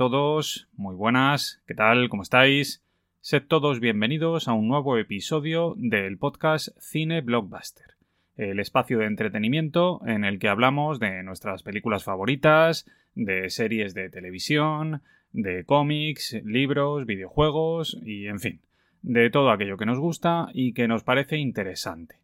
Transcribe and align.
todos, 0.00 0.66
muy 0.78 0.94
buenas, 0.94 1.62
¿qué 1.66 1.74
tal? 1.74 2.08
¿Cómo 2.08 2.22
estáis? 2.22 2.82
Sed 3.20 3.42
todos 3.46 3.80
bienvenidos 3.80 4.48
a 4.48 4.54
un 4.54 4.66
nuevo 4.66 4.96
episodio 4.96 5.74
del 5.76 6.16
podcast 6.16 6.68
Cine 6.78 7.20
Blockbuster, 7.20 7.96
el 8.38 8.60
espacio 8.60 9.00
de 9.00 9.04
entretenimiento 9.04 10.00
en 10.06 10.24
el 10.24 10.38
que 10.38 10.48
hablamos 10.48 11.00
de 11.00 11.22
nuestras 11.22 11.62
películas 11.62 12.02
favoritas, 12.02 12.90
de 13.14 13.50
series 13.50 13.92
de 13.92 14.08
televisión, 14.08 15.02
de 15.32 15.66
cómics, 15.66 16.34
libros, 16.46 17.04
videojuegos 17.04 17.98
y, 18.02 18.26
en 18.26 18.40
fin, 18.40 18.60
de 19.02 19.28
todo 19.28 19.50
aquello 19.50 19.76
que 19.76 19.84
nos 19.84 19.98
gusta 19.98 20.48
y 20.54 20.72
que 20.72 20.88
nos 20.88 21.04
parece 21.04 21.36
interesante 21.36 22.19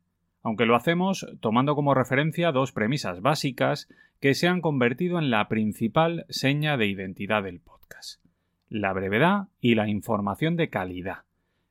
aunque 0.47 0.65
lo 0.65 0.77
hacemos 0.77 1.27
tomando 1.41 1.75
como 1.75 1.93
referencia 1.93 2.53
dos 2.53 2.71
premisas 2.71 3.21
básicas 3.21 3.89
que 4.21 4.33
se 4.33 4.47
han 4.47 4.61
convertido 4.61 5.19
en 5.19 5.29
la 5.29 5.49
principal 5.49 6.25
seña 6.29 6.77
de 6.77 6.87
identidad 6.87 7.43
del 7.43 7.59
podcast. 7.59 8.25
La 8.69 8.93
brevedad 8.93 9.49
y 9.61 9.75
la 9.75 9.89
información 9.89 10.55
de 10.55 10.71
calidad. 10.71 11.25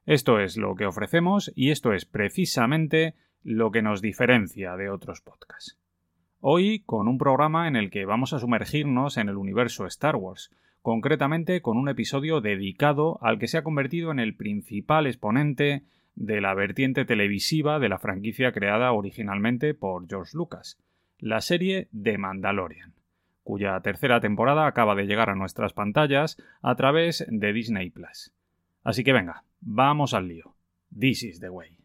Esto 0.06 0.42
es 0.42 0.58
lo 0.58 0.76
que 0.76 0.88
ofrecemos 0.88 1.54
y 1.56 1.70
esto 1.70 1.94
es 1.94 2.04
precisamente 2.04 3.16
lo 3.46 3.72
que 3.72 3.82
nos 3.82 4.02
diferencia 4.02 4.76
de 4.76 4.90
otros 4.90 5.22
podcasts. 5.22 5.80
Hoy 6.42 6.84
con 6.86 7.08
un 7.08 7.18
programa 7.18 7.70
en 7.70 7.78
el 7.78 7.90
que 7.90 8.04
vamos 8.04 8.34
a 8.34 8.40
sumergirnos 8.40 9.16
en 9.16 9.30
el 9.30 9.38
universo 9.38 9.86
Star 9.86 10.18
Wars, 10.18 10.52
concretamente 10.82 11.62
con 11.62 11.78
un 11.78 11.88
episodio 11.88 12.42
dedicado 12.42 13.20
al 13.22 13.40
que 13.40 13.48
se 13.48 13.58
ha 13.58 13.64
convertido 13.64 14.12
en 14.12 14.20
el 14.20 14.36
principal 14.36 15.08
exponente 15.08 15.84
de 16.16 16.42
la 16.42 16.54
vertiente 16.54 17.06
televisiva 17.06 17.80
de 17.80 17.90
la 17.90 18.00
franquicia 18.00 18.52
creada 18.52 18.92
originalmente 18.92 19.74
por 19.74 20.08
George 20.08 20.32
Lucas, 20.34 20.78
la 21.20 21.42
serie 21.42 21.90
The 22.02 22.18
Mandalorian, 22.18 22.94
cuya 23.44 23.80
tercera 23.82 24.20
temporada 24.20 24.68
acaba 24.68 24.96
de 24.96 25.06
llegar 25.06 25.30
a 25.30 25.36
nuestras 25.36 25.74
pantallas 25.74 26.38
a 26.62 26.76
través 26.76 27.26
de 27.30 27.54
Disney 27.54 27.90
Plus. 27.90 28.34
Así 28.84 29.04
que 29.04 29.14
venga, 29.14 29.44
vamos 29.62 30.14
al 30.14 30.28
lío. 30.28 30.56
This 30.98 31.24
is 31.24 31.40
the 31.40 31.50
way. 31.50 31.85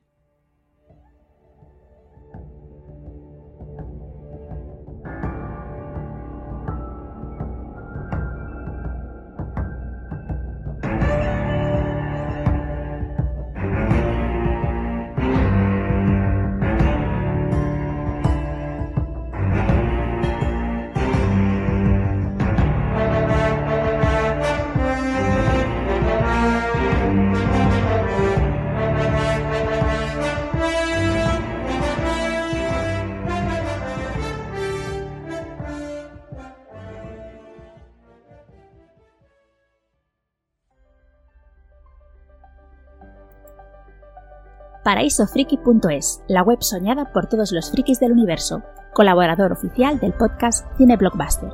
paraísofriki.es, 44.91 46.25
la 46.27 46.43
web 46.43 46.59
soñada 46.63 47.13
por 47.13 47.29
todos 47.29 47.53
los 47.53 47.71
frikis 47.71 48.01
del 48.01 48.11
universo, 48.11 48.65
colaborador 48.93 49.53
oficial 49.53 50.01
del 50.01 50.13
podcast 50.15 50.67
Cine 50.77 50.97
Blockbuster. 50.97 51.53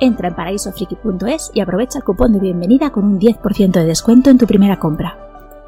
Entra 0.00 0.26
en 0.26 0.34
paraísofriki.es 0.34 1.52
y 1.54 1.60
aprovecha 1.60 1.98
el 1.98 2.04
cupón 2.04 2.32
de 2.32 2.40
bienvenida 2.40 2.90
con 2.90 3.04
un 3.04 3.20
10% 3.20 3.70
de 3.70 3.84
descuento 3.84 4.30
en 4.30 4.38
tu 4.38 4.48
primera 4.48 4.80
compra. 4.80 5.16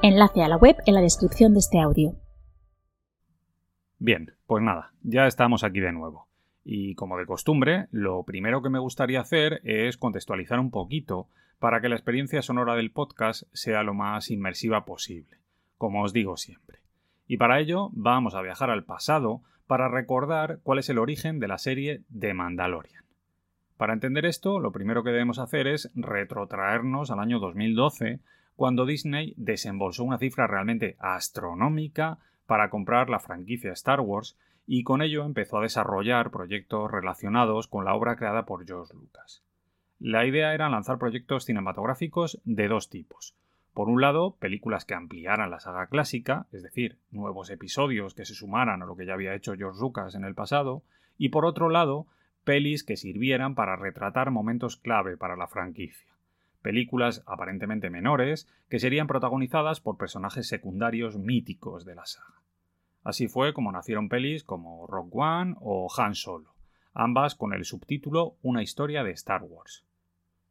Enlace 0.03 0.43
a 0.43 0.49
la 0.49 0.57
web 0.57 0.79
en 0.85 0.95
la 0.95 1.01
descripción 1.01 1.53
de 1.53 1.61
este 1.61 1.79
audio. 1.79 2.17
Bien, 4.01 4.33
pues 4.49 4.65
nada, 4.65 4.93
ya 5.03 5.29
estamos 5.29 5.63
aquí 5.63 5.79
de 5.79 5.93
nuevo. 5.93 6.27
Y 6.65 6.97
como 6.97 7.19
de 7.19 7.27
costumbre, 7.27 7.87
lo 7.93 8.25
primero 8.25 8.63
que 8.63 8.71
me 8.71 8.81
gustaría 8.81 9.21
hacer 9.21 9.61
es 9.63 9.97
contextualizar 9.97 10.59
un 10.59 10.73
poquito 10.73 11.29
para 11.61 11.81
que 11.81 11.89
la 11.89 11.95
experiencia 11.95 12.43
sonora 12.43 12.75
del 12.75 12.91
podcast 12.91 13.45
sea 13.53 13.85
lo 13.85 13.95
más 13.95 14.29
inmersiva 14.33 14.85
posible, 14.85 15.39
como 15.79 16.03
os 16.03 16.13
digo 16.13 16.37
siempre. 16.37 16.86
Y 17.27 17.37
para 17.37 17.61
ello 17.61 17.91
vamos 17.93 18.35
a 18.35 18.43
viajar 18.43 18.71
al 18.71 18.85
pasado 18.85 19.43
para 19.67 19.89
recordar 19.89 20.61
cuál 20.63 20.79
es 20.79 20.89
el 20.89 20.99
origen 20.99 21.41
de 21.41 21.49
la 21.49 21.59
serie 21.59 22.03
de 22.09 22.35
Mandalorian. 22.35 23.05
Para 23.77 23.93
entender 23.93 24.25
esto, 24.25 24.61
lo 24.61 24.73
primero 24.73 25.03
que 25.03 25.11
debemos 25.11 25.39
hacer 25.39 25.67
es 25.67 25.91
retrotraernos 25.95 27.11
al 27.11 27.21
año 27.21 27.39
2012, 27.41 28.21
cuando 28.55 28.87
Disney 28.87 29.35
desembolsó 29.37 30.05
una 30.05 30.19
cifra 30.19 30.47
realmente 30.47 30.97
astronómica 30.99 32.19
para 32.47 32.71
comprar 32.71 33.11
la 33.11 33.19
franquicia 33.19 33.73
Star 33.73 34.01
Wars 34.01 34.39
y 34.67 34.83
con 34.83 35.03
ello 35.03 35.25
empezó 35.25 35.59
a 35.59 35.63
desarrollar 35.63 36.31
proyectos 36.31 36.91
relacionados 36.91 37.69
con 37.69 37.85
la 37.85 37.95
obra 37.95 38.17
creada 38.17 38.47
por 38.47 38.67
George 38.67 38.95
Lucas. 38.95 39.43
La 39.99 40.27
idea 40.27 40.55
era 40.55 40.69
lanzar 40.69 40.99
proyectos 40.99 41.45
cinematográficos 41.45 42.41
de 42.45 42.69
dos 42.69 42.89
tipos. 42.89 43.37
Por 43.77 43.91
un 43.91 44.01
lado, 44.01 44.37
películas 44.39 44.87
que 44.87 44.95
ampliaran 44.95 45.51
la 45.51 45.61
saga 45.61 45.89
clásica, 45.89 46.47
es 46.51 46.63
decir, 46.63 46.97
nuevos 47.11 47.51
episodios 47.51 48.15
que 48.15 48.25
se 48.25 48.35
sumaran 48.35 48.81
a 48.81 48.87
lo 48.87 48.97
que 48.97 49.05
ya 49.05 49.13
había 49.13 49.35
hecho 49.35 49.55
George 49.55 49.79
Lucas 49.79 50.15
en 50.15 50.25
el 50.25 50.35
pasado, 50.35 50.83
y 51.19 51.29
por 51.29 51.45
otro 51.45 51.69
lado, 51.69 52.07
pelis 52.43 52.85
que 52.85 52.97
sirvieran 52.97 53.55
para 53.55 53.77
retratar 53.77 54.31
momentos 54.31 54.79
clave 54.79 55.19
para 55.19 55.37
la 55.37 55.47
franquicia. 55.47 56.15
Películas 56.63 57.23
aparentemente 57.27 57.91
menores 57.91 58.49
que 58.71 58.79
serían 58.79 59.09
protagonizadas 59.09 59.83
por 59.83 59.99
personajes 59.99 60.49
secundarios 60.49 61.19
míticos 61.19 61.85
de 61.85 61.97
la 61.97 62.07
saga. 62.07 62.41
Así 63.05 63.29
fue 63.29 63.53
como 63.53 63.73
nacieron 63.73 64.09
pelis 64.09 64.43
como 64.43 64.87
Rock 64.87 65.15
One 65.15 65.55
o 65.61 65.89
Han 65.99 66.15
Solo, 66.15 66.55
ambas 66.95 67.35
con 67.35 67.53
el 67.53 67.67
subtítulo 67.67 68.37
Una 68.41 68.63
historia 68.63 69.05
de 69.05 69.11
Star 69.11 69.43
Wars. 69.43 69.85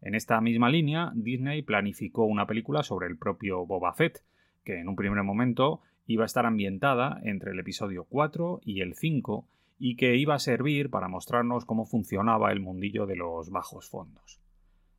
En 0.05 0.13
esta 0.13 0.39
misma 0.39 0.69
línea, 0.69 1.11
Disney 1.15 1.63
planificó 1.63 2.25
una 2.25 2.45
película 2.45 2.83
sobre 2.83 3.07
el 3.07 3.17
propio 3.17 3.65
Boba 3.65 3.91
Fett, 3.93 4.23
que 4.63 4.79
en 4.79 4.87
un 4.87 4.95
primer 4.95 5.23
momento 5.23 5.81
iba 6.05 6.21
a 6.21 6.27
estar 6.27 6.45
ambientada 6.45 7.19
entre 7.23 7.53
el 7.53 7.59
episodio 7.59 8.05
4 8.07 8.61
y 8.63 8.81
el 8.81 8.93
5 8.93 9.47
y 9.79 9.95
que 9.95 10.15
iba 10.15 10.35
a 10.35 10.39
servir 10.39 10.91
para 10.91 11.07
mostrarnos 11.07 11.65
cómo 11.65 11.85
funcionaba 11.85 12.51
el 12.51 12.59
mundillo 12.59 13.07
de 13.07 13.15
los 13.15 13.49
bajos 13.49 13.89
fondos. 13.89 14.39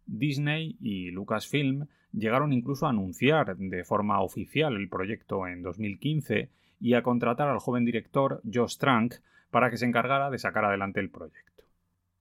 Disney 0.07 0.77
y 0.81 1.13
Lucasfilm 1.13 1.87
llegaron 2.13 2.53
incluso 2.53 2.87
a 2.87 2.91
anunciar 2.91 3.57
de 3.57 3.85
forma 3.85 4.21
oficial 4.23 4.75
el 4.75 4.89
proyecto 4.89 5.47
en 5.47 5.63
2015 5.63 6.51
y 6.81 6.95
a 6.95 7.05
contratar 7.05 7.47
al 7.49 7.61
joven 7.61 7.85
director 7.85 8.43
Josh 8.53 8.77
Trank 8.79 9.15
para 9.53 9.71
que 9.71 9.77
se 9.77 9.87
encargara 9.87 10.31
de 10.31 10.39
sacar 10.39 10.65
adelante 10.65 10.99
el 10.99 11.11
proyecto. 11.11 11.66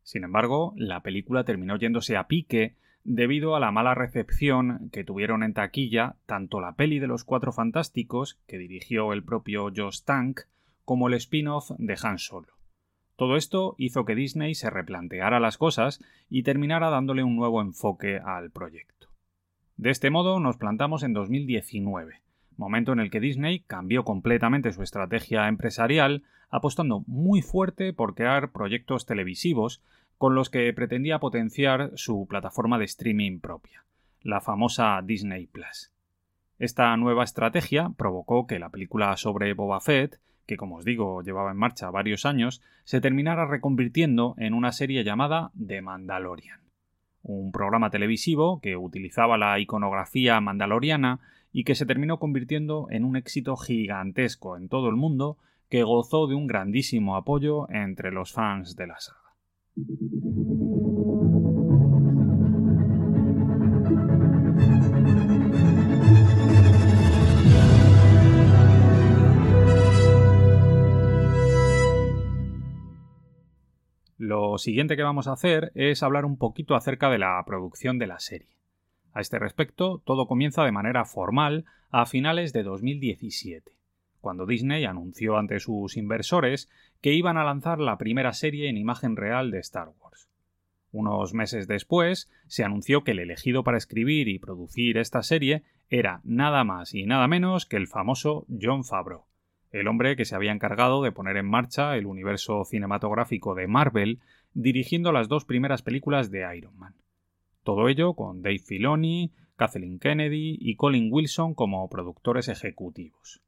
Sin 0.05 0.23
embargo, 0.23 0.73
la 0.77 1.01
película 1.01 1.45
terminó 1.45 1.77
yéndose 1.77 2.15
a 2.15 2.27
pique 2.27 2.75
debido 3.03 3.55
a 3.55 3.59
la 3.59 3.71
mala 3.71 3.95
recepción 3.95 4.89
que 4.91 5.03
tuvieron 5.03 5.41
en 5.41 5.53
taquilla 5.53 6.15
tanto 6.27 6.61
la 6.61 6.75
peli 6.75 6.99
de 6.99 7.07
los 7.07 7.23
Cuatro 7.23 7.51
Fantásticos, 7.51 8.39
que 8.45 8.59
dirigió 8.59 9.13
el 9.13 9.23
propio 9.23 9.71
Josh 9.75 10.03
Tank, 10.03 10.41
como 10.83 11.07
el 11.07 11.15
spin-off 11.15 11.71
de 11.79 11.97
Han 12.03 12.19
Solo. 12.19 12.53
Todo 13.15 13.35
esto 13.35 13.73
hizo 13.79 14.05
que 14.05 14.13
Disney 14.13 14.53
se 14.53 14.69
replanteara 14.69 15.39
las 15.39 15.57
cosas 15.57 15.99
y 16.29 16.43
terminara 16.43 16.91
dándole 16.91 17.23
un 17.23 17.35
nuevo 17.35 17.59
enfoque 17.59 18.19
al 18.23 18.51
proyecto. 18.51 19.07
De 19.75 19.89
este 19.89 20.11
modo 20.11 20.39
nos 20.39 20.57
plantamos 20.57 21.01
en 21.01 21.13
2019, 21.13 22.21
momento 22.57 22.93
en 22.93 22.99
el 22.99 23.09
que 23.09 23.19
Disney 23.19 23.61
cambió 23.61 24.03
completamente 24.03 24.71
su 24.71 24.83
estrategia 24.83 25.47
empresarial, 25.47 26.23
apostando 26.49 27.03
muy 27.07 27.41
fuerte 27.41 27.93
por 27.93 28.15
crear 28.15 28.51
proyectos 28.51 29.05
televisivos 29.05 29.81
con 30.17 30.35
los 30.35 30.49
que 30.49 30.71
pretendía 30.73 31.19
potenciar 31.19 31.91
su 31.95 32.27
plataforma 32.27 32.77
de 32.77 32.85
streaming 32.85 33.39
propia, 33.39 33.83
la 34.21 34.41
famosa 34.41 35.01
Disney 35.03 35.47
Plus. 35.47 35.91
Esta 36.57 36.95
nueva 36.95 37.25
estrategia 37.25 37.91
provocó 37.97 38.47
que 38.47 38.59
la 38.59 38.69
película 38.69 39.17
sobre 39.17 39.53
Boba 39.53 39.81
Fett, 39.81 40.19
que 40.45 40.55
como 40.55 40.77
os 40.77 40.85
digo 40.85 41.21
llevaba 41.21 41.51
en 41.51 41.57
marcha 41.57 41.89
varios 41.89 42.25
años, 42.25 42.61
se 42.85 43.01
terminara 43.01 43.45
reconvirtiendo 43.45 44.35
en 44.37 44.53
una 44.53 44.71
serie 44.71 45.03
llamada 45.03 45.51
The 45.57 45.81
Mandalorian, 45.81 46.61
un 47.23 47.51
programa 47.51 47.89
televisivo 47.89 48.61
que 48.61 48.77
utilizaba 48.77 49.37
la 49.37 49.59
iconografía 49.59 50.39
mandaloriana 50.39 51.19
y 51.57 51.63
que 51.63 51.73
se 51.73 51.85
terminó 51.85 52.19
convirtiendo 52.19 52.87
en 52.89 53.05
un 53.05 53.15
éxito 53.15 53.55
gigantesco 53.55 54.57
en 54.57 54.67
todo 54.67 54.89
el 54.89 54.97
mundo 54.97 55.37
que 55.69 55.83
gozó 55.83 56.27
de 56.27 56.35
un 56.35 56.47
grandísimo 56.47 57.15
apoyo 57.15 57.69
entre 57.69 58.11
los 58.11 58.33
fans 58.33 58.75
de 58.75 58.87
la 58.87 58.99
saga. 58.99 59.21
Lo 74.17 74.57
siguiente 74.57 74.97
que 74.97 75.03
vamos 75.03 75.29
a 75.29 75.31
hacer 75.31 75.71
es 75.73 76.03
hablar 76.03 76.25
un 76.25 76.37
poquito 76.37 76.75
acerca 76.75 77.09
de 77.09 77.19
la 77.19 77.41
producción 77.45 77.97
de 77.97 78.07
la 78.07 78.19
serie. 78.19 78.55
A 79.15 79.21
este 79.21 79.39
respecto, 79.39 80.01
todo 80.03 80.27
comienza 80.27 80.65
de 80.65 80.73
manera 80.73 81.05
formal 81.05 81.63
a 81.89 82.05
finales 82.05 82.51
de 82.51 82.63
2017, 82.63 83.71
cuando 84.19 84.45
Disney 84.45 84.83
anunció 84.83 85.37
ante 85.37 85.61
sus 85.61 85.95
inversores 85.95 86.69
que 86.99 87.13
iban 87.13 87.37
a 87.37 87.45
lanzar 87.45 87.79
la 87.79 87.97
primera 87.97 88.33
serie 88.33 88.67
en 88.67 88.75
imagen 88.75 89.15
real 89.15 89.51
de 89.51 89.59
Star 89.59 89.87
Wars. 90.01 90.27
Unos 90.91 91.33
meses 91.33 91.65
después, 91.65 92.29
se 92.47 92.65
anunció 92.65 93.05
que 93.05 93.11
el 93.11 93.19
elegido 93.19 93.63
para 93.63 93.77
escribir 93.77 94.27
y 94.27 94.37
producir 94.37 94.97
esta 94.97 95.23
serie 95.23 95.63
era 95.89 96.19
nada 96.25 96.65
más 96.65 96.93
y 96.93 97.05
nada 97.05 97.29
menos 97.29 97.65
que 97.65 97.77
el 97.77 97.87
famoso 97.87 98.45
John 98.61 98.83
Favreau, 98.83 99.23
el 99.71 99.87
hombre 99.87 100.17
que 100.17 100.25
se 100.25 100.35
había 100.35 100.51
encargado 100.51 101.01
de 101.01 101.13
poner 101.13 101.37
en 101.37 101.49
marcha 101.49 101.95
el 101.95 102.05
universo 102.05 102.65
cinematográfico 102.65 103.55
de 103.55 103.67
Marvel, 103.67 104.19
dirigiendo 104.53 105.13
las 105.13 105.29
dos 105.29 105.45
primeras 105.45 105.83
películas 105.83 106.31
de 106.31 106.57
Iron 106.57 106.77
Man. 106.77 106.95
Todo 107.65 107.89
ello 107.89 108.13
con 108.13 108.43
Dave 108.43 108.59
Filoni, 108.59 109.31
Kathleen 109.55 109.97
Kennedy 109.97 110.55
y 110.61 110.75
Colin 110.75 111.11
Wilson 111.11 111.55
como 111.55 111.89
productores 111.89 112.47
ejecutivos. 112.47 113.41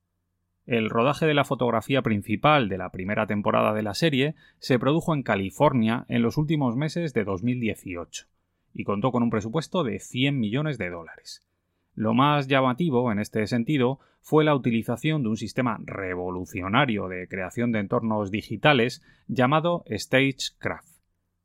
El 0.65 0.89
rodaje 0.89 1.27
de 1.27 1.35
la 1.35 1.43
fotografía 1.43 2.01
principal 2.01 2.67
de 2.67 2.79
la 2.79 2.89
primera 2.89 3.27
temporada 3.27 3.75
de 3.75 3.83
la 3.83 3.93
serie 3.93 4.33
se 4.57 4.79
produjo 4.79 5.13
en 5.13 5.21
California 5.21 6.07
en 6.09 6.23
los 6.23 6.37
últimos 6.37 6.75
meses 6.75 7.13
de 7.13 7.25
2018 7.25 8.25
y 8.73 8.85
contó 8.85 9.11
con 9.11 9.21
un 9.21 9.29
presupuesto 9.29 9.83
de 9.83 9.99
100 9.99 10.39
millones 10.39 10.79
de 10.79 10.89
dólares. 10.89 11.45
Lo 11.93 12.15
más 12.15 12.47
llamativo 12.47 13.11
en 13.11 13.19
este 13.19 13.45
sentido 13.45 13.99
fue 14.21 14.43
la 14.43 14.55
utilización 14.55 15.21
de 15.21 15.29
un 15.29 15.37
sistema 15.37 15.77
revolucionario 15.85 17.07
de 17.07 17.27
creación 17.27 17.71
de 17.71 17.81
entornos 17.81 18.31
digitales 18.31 19.03
llamado 19.27 19.83
Stagecraft. 19.91 20.97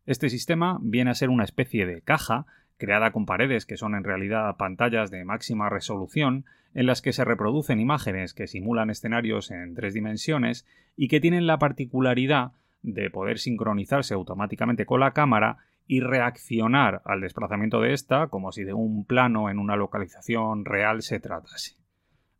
Este 0.06 0.30
sistema 0.30 0.78
viene 0.80 1.10
a 1.10 1.14
ser 1.14 1.28
una 1.28 1.44
especie 1.44 1.84
de 1.84 2.00
caja 2.00 2.46
creada 2.82 3.12
con 3.12 3.26
paredes 3.26 3.64
que 3.64 3.76
son 3.76 3.94
en 3.94 4.02
realidad 4.02 4.56
pantallas 4.56 5.12
de 5.12 5.24
máxima 5.24 5.70
resolución 5.70 6.46
en 6.74 6.86
las 6.86 7.00
que 7.00 7.12
se 7.12 7.24
reproducen 7.24 7.78
imágenes 7.78 8.34
que 8.34 8.48
simulan 8.48 8.90
escenarios 8.90 9.52
en 9.52 9.76
tres 9.76 9.94
dimensiones 9.94 10.66
y 10.96 11.06
que 11.06 11.20
tienen 11.20 11.46
la 11.46 11.60
particularidad 11.60 12.50
de 12.82 13.08
poder 13.08 13.38
sincronizarse 13.38 14.14
automáticamente 14.14 14.84
con 14.84 14.98
la 14.98 15.12
cámara 15.12 15.58
y 15.86 16.00
reaccionar 16.00 17.02
al 17.04 17.20
desplazamiento 17.20 17.80
de 17.80 17.92
ésta 17.92 18.26
como 18.26 18.50
si 18.50 18.64
de 18.64 18.74
un 18.74 19.04
plano 19.04 19.48
en 19.48 19.60
una 19.60 19.76
localización 19.76 20.64
real 20.64 21.02
se 21.02 21.20
tratase. 21.20 21.76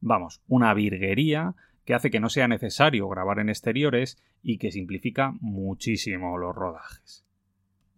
Vamos, 0.00 0.42
una 0.48 0.74
virguería 0.74 1.54
que 1.84 1.94
hace 1.94 2.10
que 2.10 2.18
no 2.18 2.30
sea 2.30 2.48
necesario 2.48 3.08
grabar 3.08 3.38
en 3.38 3.48
exteriores 3.48 4.20
y 4.42 4.58
que 4.58 4.72
simplifica 4.72 5.34
muchísimo 5.40 6.36
los 6.36 6.52
rodajes. 6.52 7.24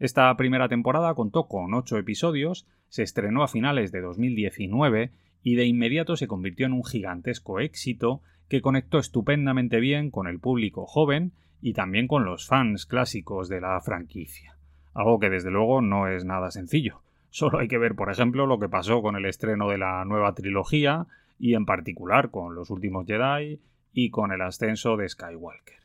Esta 0.05 0.37
primera 0.37 0.69
temporada 0.69 1.15
contó 1.15 1.49
con 1.49 1.73
ocho 1.73 1.97
episodios, 1.97 2.67
se 2.91 3.03
estrenó 3.03 3.43
a 3.43 3.49
finales 3.49 3.91
de 3.91 4.03
2019 4.03 5.13
y 5.43 5.55
de 5.55 5.65
inmediato 5.65 6.19
se 6.19 6.27
convirtió 6.27 6.67
en 6.67 6.75
un 6.75 6.85
gigantesco 6.85 7.59
éxito 7.59 8.21
que 8.51 8.61
conectó 8.61 8.99
estupendamente 8.99 9.81
bien 9.81 10.11
con 10.11 10.27
el 10.27 10.41
público 10.41 10.85
joven 10.85 11.33
y 11.63 11.73
también 11.73 12.07
con 12.07 12.27
los 12.27 12.47
fans 12.47 12.85
clásicos 12.85 13.49
de 13.49 13.63
la 13.63 13.81
franquicia 13.81 14.59
algo 14.93 15.19
que 15.19 15.31
desde 15.31 15.51
luego 15.51 15.81
no 15.81 16.07
es 16.07 16.27
nada 16.27 16.51
sencillo. 16.51 17.01
Solo 17.31 17.61
hay 17.61 17.69
que 17.69 17.79
ver, 17.79 17.95
por 17.95 18.11
ejemplo, 18.11 18.45
lo 18.45 18.59
que 18.59 18.69
pasó 18.69 19.01
con 19.01 19.17
el 19.17 19.25
estreno 19.25 19.71
de 19.71 19.79
la 19.79 20.05
nueva 20.05 20.35
trilogía 20.35 21.07
y 21.39 21.55
en 21.55 21.65
particular 21.65 22.31
con 22.31 22.55
los 22.55 22.69
últimos 22.69 23.07
Jedi 23.07 23.59
y 23.95 24.11
con 24.11 24.33
el 24.33 24.43
ascenso 24.43 24.99
de 24.99 25.09
Skywalker. 25.09 25.84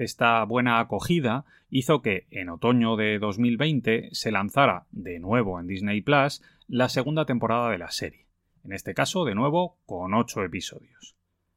Esta 0.00 0.42
buena 0.44 0.80
acogida 0.80 1.44
hizo 1.68 2.00
que 2.00 2.26
en 2.30 2.48
otoño 2.48 2.96
de 2.96 3.18
2020 3.18 4.08
se 4.12 4.32
lanzara 4.32 4.86
de 4.92 5.18
nuevo 5.18 5.60
en 5.60 5.66
Disney 5.66 6.00
Plus 6.00 6.40
la 6.68 6.88
segunda 6.88 7.26
temporada 7.26 7.68
de 7.68 7.76
la 7.76 7.90
serie, 7.90 8.24
en 8.64 8.72
este 8.72 8.94
caso 8.94 9.26
de 9.26 9.34
nuevo 9.34 9.76
con 9.84 10.14
ocho 10.14 10.42
episodios. 10.42 11.16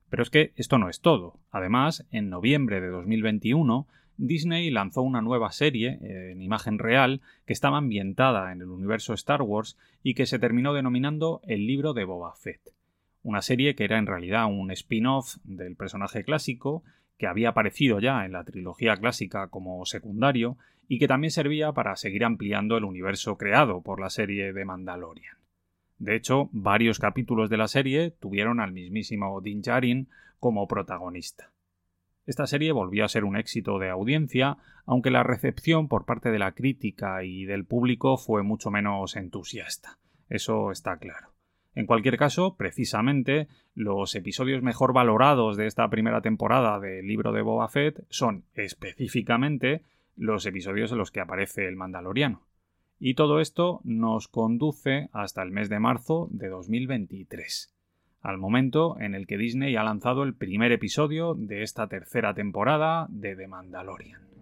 Pero 0.10 0.24
es 0.24 0.30
que 0.30 0.52
esto 0.58 0.78
no 0.78 0.90
es 0.90 1.00
todo. 1.00 1.40
Además, 1.52 2.06
en 2.12 2.30
noviembre 2.30 2.82
de 2.82 2.90
2021 2.90 3.88
Disney 4.18 4.70
lanzó 4.72 5.04
una 5.04 5.22
nueva 5.22 5.54
serie 5.54 6.00
eh, 6.02 6.32
en 6.34 6.42
imagen 6.42 6.80
real 6.80 7.22
que 7.46 7.54
estaba 7.54 7.78
ambientada 7.78 8.52
en 8.52 8.60
el 8.60 8.68
universo 8.68 9.14
Star 9.14 9.42
Wars 9.42 9.78
y 10.04 10.16
que 10.16 10.26
se 10.26 10.38
terminó 10.38 10.74
denominando 10.74 11.40
El 11.48 11.66
libro 11.66 11.94
de 11.94 12.04
Boba 12.04 12.36
Fett. 12.36 12.74
Una 13.22 13.42
serie 13.42 13.74
que 13.74 13.86
era 13.86 14.00
en 14.00 14.06
realidad 14.06 14.48
un 14.48 14.70
spin-off 14.72 15.38
del 15.46 15.78
personaje 15.78 16.26
clásico 16.26 16.84
que 17.24 17.28
había 17.28 17.52
aparecido 17.52 18.02
ya 18.02 18.26
en 18.26 18.34
la 18.34 18.44
trilogía 18.44 18.98
clásica 18.98 19.48
como 19.48 19.86
secundario 19.86 20.58
y 20.90 21.00
que 21.00 21.08
también 21.08 21.32
servía 21.32 21.72
para 21.72 21.96
seguir 21.96 22.26
ampliando 22.26 22.76
el 22.76 22.84
universo 22.84 23.38
creado 23.38 23.82
por 23.82 24.02
la 24.02 24.10
serie 24.10 24.52
de 24.52 24.66
Mandalorian. 24.66 25.38
De 26.00 26.18
hecho, 26.18 26.50
varios 26.52 27.00
capítulos 27.00 27.50
de 27.50 27.56
la 27.56 27.70
serie 27.70 28.12
tuvieron 28.12 28.60
al 28.60 28.74
mismísimo 28.74 29.40
Din 29.40 29.62
Djarin 29.62 30.10
como 30.38 30.68
protagonista. 30.68 31.54
Esta 32.26 32.46
serie 32.46 32.74
volvió 32.74 33.06
a 33.06 33.08
ser 33.08 33.24
un 33.24 33.38
éxito 33.38 33.80
de 33.80 33.90
audiencia, 33.90 34.58
aunque 34.86 35.10
la 35.10 35.24
recepción 35.24 35.88
por 35.88 36.04
parte 36.04 36.30
de 36.30 36.40
la 36.40 36.52
crítica 36.52 37.24
y 37.24 37.46
del 37.46 37.64
público 37.64 38.18
fue 38.18 38.44
mucho 38.44 38.70
menos 38.70 39.16
entusiasta. 39.16 39.98
Eso 40.28 40.72
está 40.72 40.98
claro. 40.98 41.33
En 41.76 41.86
cualquier 41.86 42.18
caso, 42.18 42.56
precisamente, 42.56 43.48
los 43.74 44.16
episodios 44.16 44.62
mejor 44.62 44.94
valorados 44.94 45.58
de 45.58 45.66
esta 45.66 45.90
primera 45.90 46.22
temporada 46.22 46.80
del 46.80 47.08
libro 47.08 47.32
de 47.32 47.42
Boba 47.42 47.68
Fett 47.68 48.06
son 48.10 48.46
específicamente 48.54 49.82
los 50.16 50.46
episodios 50.46 50.92
en 50.92 51.00
los 51.00 51.12
que 51.12 51.20
aparece 51.20 51.68
el 51.68 51.76
Mandaloriano. 51.76 52.42
Y 53.00 53.16
todo 53.16 53.40
esto 53.40 53.82
nos 53.84 54.28
conduce 54.28 55.10
hasta 55.12 55.42
el 55.42 55.52
mes 55.52 55.70
de 55.70 55.80
marzo 55.80 56.28
de 56.32 56.50
2023 56.50 57.74
al 58.24 58.38
momento 58.38 58.98
en 59.00 59.16
el 59.16 59.28
que 59.28 59.38
Disney 59.38 59.76
ha 59.76 59.84
lanzado 59.84 60.24
el 60.24 60.34
primer 60.34 60.72
episodio 60.72 61.36
de 61.36 61.62
esta 61.62 61.88
tercera 61.88 62.34
temporada 62.34 63.06
de 63.10 63.36
The 63.36 63.48
Mandalorian. 63.48 64.33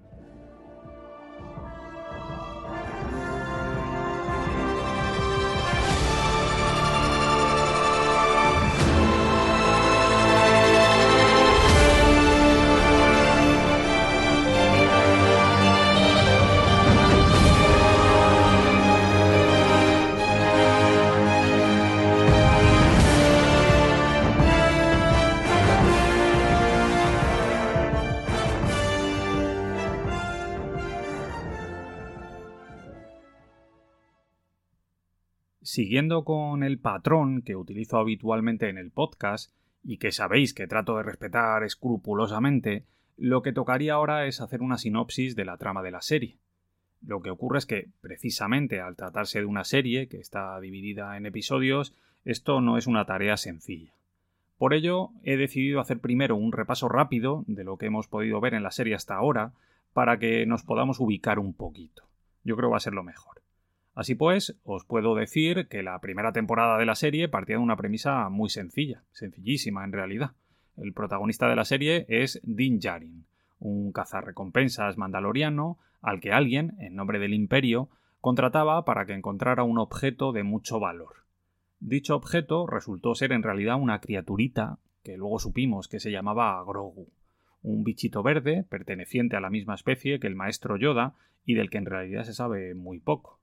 Siguiendo 35.74 36.26
con 36.26 36.64
el 36.64 36.80
patrón 36.80 37.44
que 37.44 37.56
utilizo 37.56 37.98
habitualmente 37.98 38.68
en 38.68 38.78
el 38.78 38.92
podcast 38.92 39.54
y 39.86 40.00
que 40.00 40.12
sabéis 40.12 40.54
que 40.54 40.68
trato 40.68 40.98
de 40.98 41.04
respetar 41.04 41.64
escrupulosamente, 41.64 42.84
lo 43.16 43.42
que 43.42 43.54
tocaría 43.54 43.94
ahora 43.94 44.26
es 44.26 44.42
hacer 44.42 44.62
una 44.62 44.78
sinopsis 44.78 45.34
de 45.34 45.46
la 45.46 45.56
trama 45.56 45.82
de 45.82 45.92
la 45.92 46.02
serie. 46.02 46.40
Lo 47.02 47.22
que 47.22 47.30
ocurre 47.30 47.60
es 47.60 47.66
que, 47.66 47.88
precisamente 48.02 48.82
al 48.82 48.98
tratarse 48.98 49.40
de 49.40 49.46
una 49.46 49.64
serie 49.64 50.10
que 50.10 50.18
está 50.18 50.60
dividida 50.60 51.16
en 51.16 51.26
episodios, 51.26 51.96
esto 52.26 52.60
no 52.60 52.78
es 52.78 52.86
una 52.86 53.06
tarea 53.06 53.38
sencilla. 53.38 53.94
Por 54.58 54.74
ello, 54.74 55.12
he 55.24 55.38
decidido 55.38 55.80
hacer 55.80 56.00
primero 56.00 56.36
un 56.36 56.52
repaso 56.52 56.90
rápido 56.90 57.46
de 57.48 57.64
lo 57.64 57.78
que 57.78 57.86
hemos 57.86 58.10
podido 58.10 58.42
ver 58.42 58.56
en 58.56 58.64
la 58.64 58.72
serie 58.72 58.96
hasta 58.96 59.16
ahora, 59.16 59.54
para 59.94 60.20
que 60.20 60.46
nos 60.46 60.64
podamos 60.64 61.00
ubicar 61.00 61.40
un 61.40 61.54
poquito. 61.54 62.04
Yo 62.44 62.58
creo 62.58 62.72
va 62.72 62.76
a 62.76 62.82
ser 62.82 62.92
lo 62.92 63.04
mejor. 63.04 63.41
Así 64.02 64.16
pues, 64.16 64.60
os 64.64 64.84
puedo 64.84 65.14
decir 65.14 65.68
que 65.68 65.84
la 65.84 66.02
primera 66.02 66.32
temporada 66.32 66.80
de 66.80 66.88
la 66.88 66.96
serie 66.96 67.30
partía 67.30 67.58
de 67.58 67.62
una 67.62 67.78
premisa 67.78 68.30
muy 68.30 68.50
sencilla, 68.50 69.04
sencillísima 69.12 69.84
en 69.84 69.92
realidad. 69.92 70.32
El 70.76 70.92
protagonista 70.92 71.48
de 71.48 71.56
la 71.56 71.66
serie 71.66 72.08
es 72.10 72.42
Din 72.42 72.80
Djarin, 72.80 73.26
un 73.60 73.92
cazarrecompensas 73.92 74.98
mandaloriano 74.98 75.78
al 76.02 76.20
que 76.20 76.32
alguien, 76.32 76.74
en 76.80 76.96
nombre 76.96 77.20
del 77.20 77.36
Imperio, 77.36 77.90
contrataba 78.22 78.86
para 78.86 79.06
que 79.06 79.14
encontrara 79.14 79.62
un 79.62 79.78
objeto 79.78 80.32
de 80.32 80.42
mucho 80.42 80.80
valor. 80.80 81.18
Dicho 81.80 82.16
objeto 82.16 82.66
resultó 82.66 83.14
ser 83.14 83.32
en 83.34 83.44
realidad 83.44 83.80
una 83.80 84.02
criaturita 84.02 84.80
que 85.04 85.16
luego 85.16 85.38
supimos 85.38 85.88
que 85.88 86.00
se 86.00 86.10
llamaba 86.10 86.60
Grogu, 86.66 87.08
un 87.62 87.84
bichito 87.84 88.24
verde 88.24 88.66
perteneciente 88.68 89.36
a 89.36 89.42
la 89.42 89.52
misma 89.52 89.76
especie 89.76 90.20
que 90.20 90.26
el 90.26 90.34
maestro 90.34 90.76
Yoda 90.76 91.14
y 91.46 91.54
del 91.54 91.70
que 91.70 91.78
en 91.78 91.86
realidad 91.86 92.24
se 92.24 92.34
sabe 92.34 92.74
muy 92.74 93.00
poco. 93.00 93.41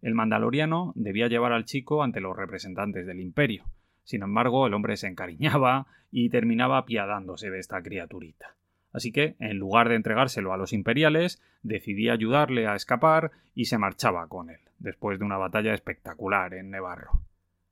El 0.00 0.14
mandaloriano 0.14 0.92
debía 0.94 1.28
llevar 1.28 1.52
al 1.52 1.64
chico 1.64 2.02
ante 2.02 2.20
los 2.20 2.36
representantes 2.36 3.06
del 3.06 3.20
imperio. 3.20 3.64
Sin 4.04 4.22
embargo, 4.22 4.66
el 4.66 4.74
hombre 4.74 4.96
se 4.96 5.08
encariñaba 5.08 5.86
y 6.10 6.30
terminaba 6.30 6.78
apiadándose 6.78 7.50
de 7.50 7.58
esta 7.58 7.82
criaturita. 7.82 8.54
Así 8.92 9.12
que, 9.12 9.36
en 9.38 9.58
lugar 9.58 9.88
de 9.88 9.96
entregárselo 9.96 10.52
a 10.52 10.56
los 10.56 10.72
imperiales, 10.72 11.42
decidí 11.62 12.08
ayudarle 12.08 12.66
a 12.66 12.74
escapar 12.74 13.32
y 13.54 13.66
se 13.66 13.76
marchaba 13.78 14.26
con 14.28 14.50
él, 14.50 14.60
después 14.78 15.18
de 15.18 15.24
una 15.24 15.36
batalla 15.36 15.74
espectacular 15.74 16.54
en 16.54 16.70
Nevarro. 16.70 17.20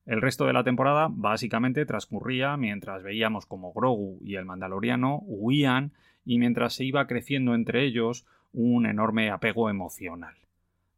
El 0.04 0.20
resto 0.20 0.46
de 0.46 0.52
la 0.52 0.62
temporada 0.62 1.08
básicamente 1.10 1.86
transcurría 1.86 2.56
mientras 2.56 3.02
veíamos 3.02 3.46
como 3.46 3.72
Grogu 3.72 4.18
y 4.20 4.36
el 4.36 4.44
Mandaloriano 4.44 5.20
huían 5.22 5.92
y 6.24 6.38
mientras 6.38 6.74
se 6.74 6.84
iba 6.84 7.06
creciendo 7.06 7.54
entre 7.54 7.84
ellos 7.84 8.26
un 8.52 8.86
enorme 8.86 9.30
apego 9.30 9.68
emocional. 9.68 10.36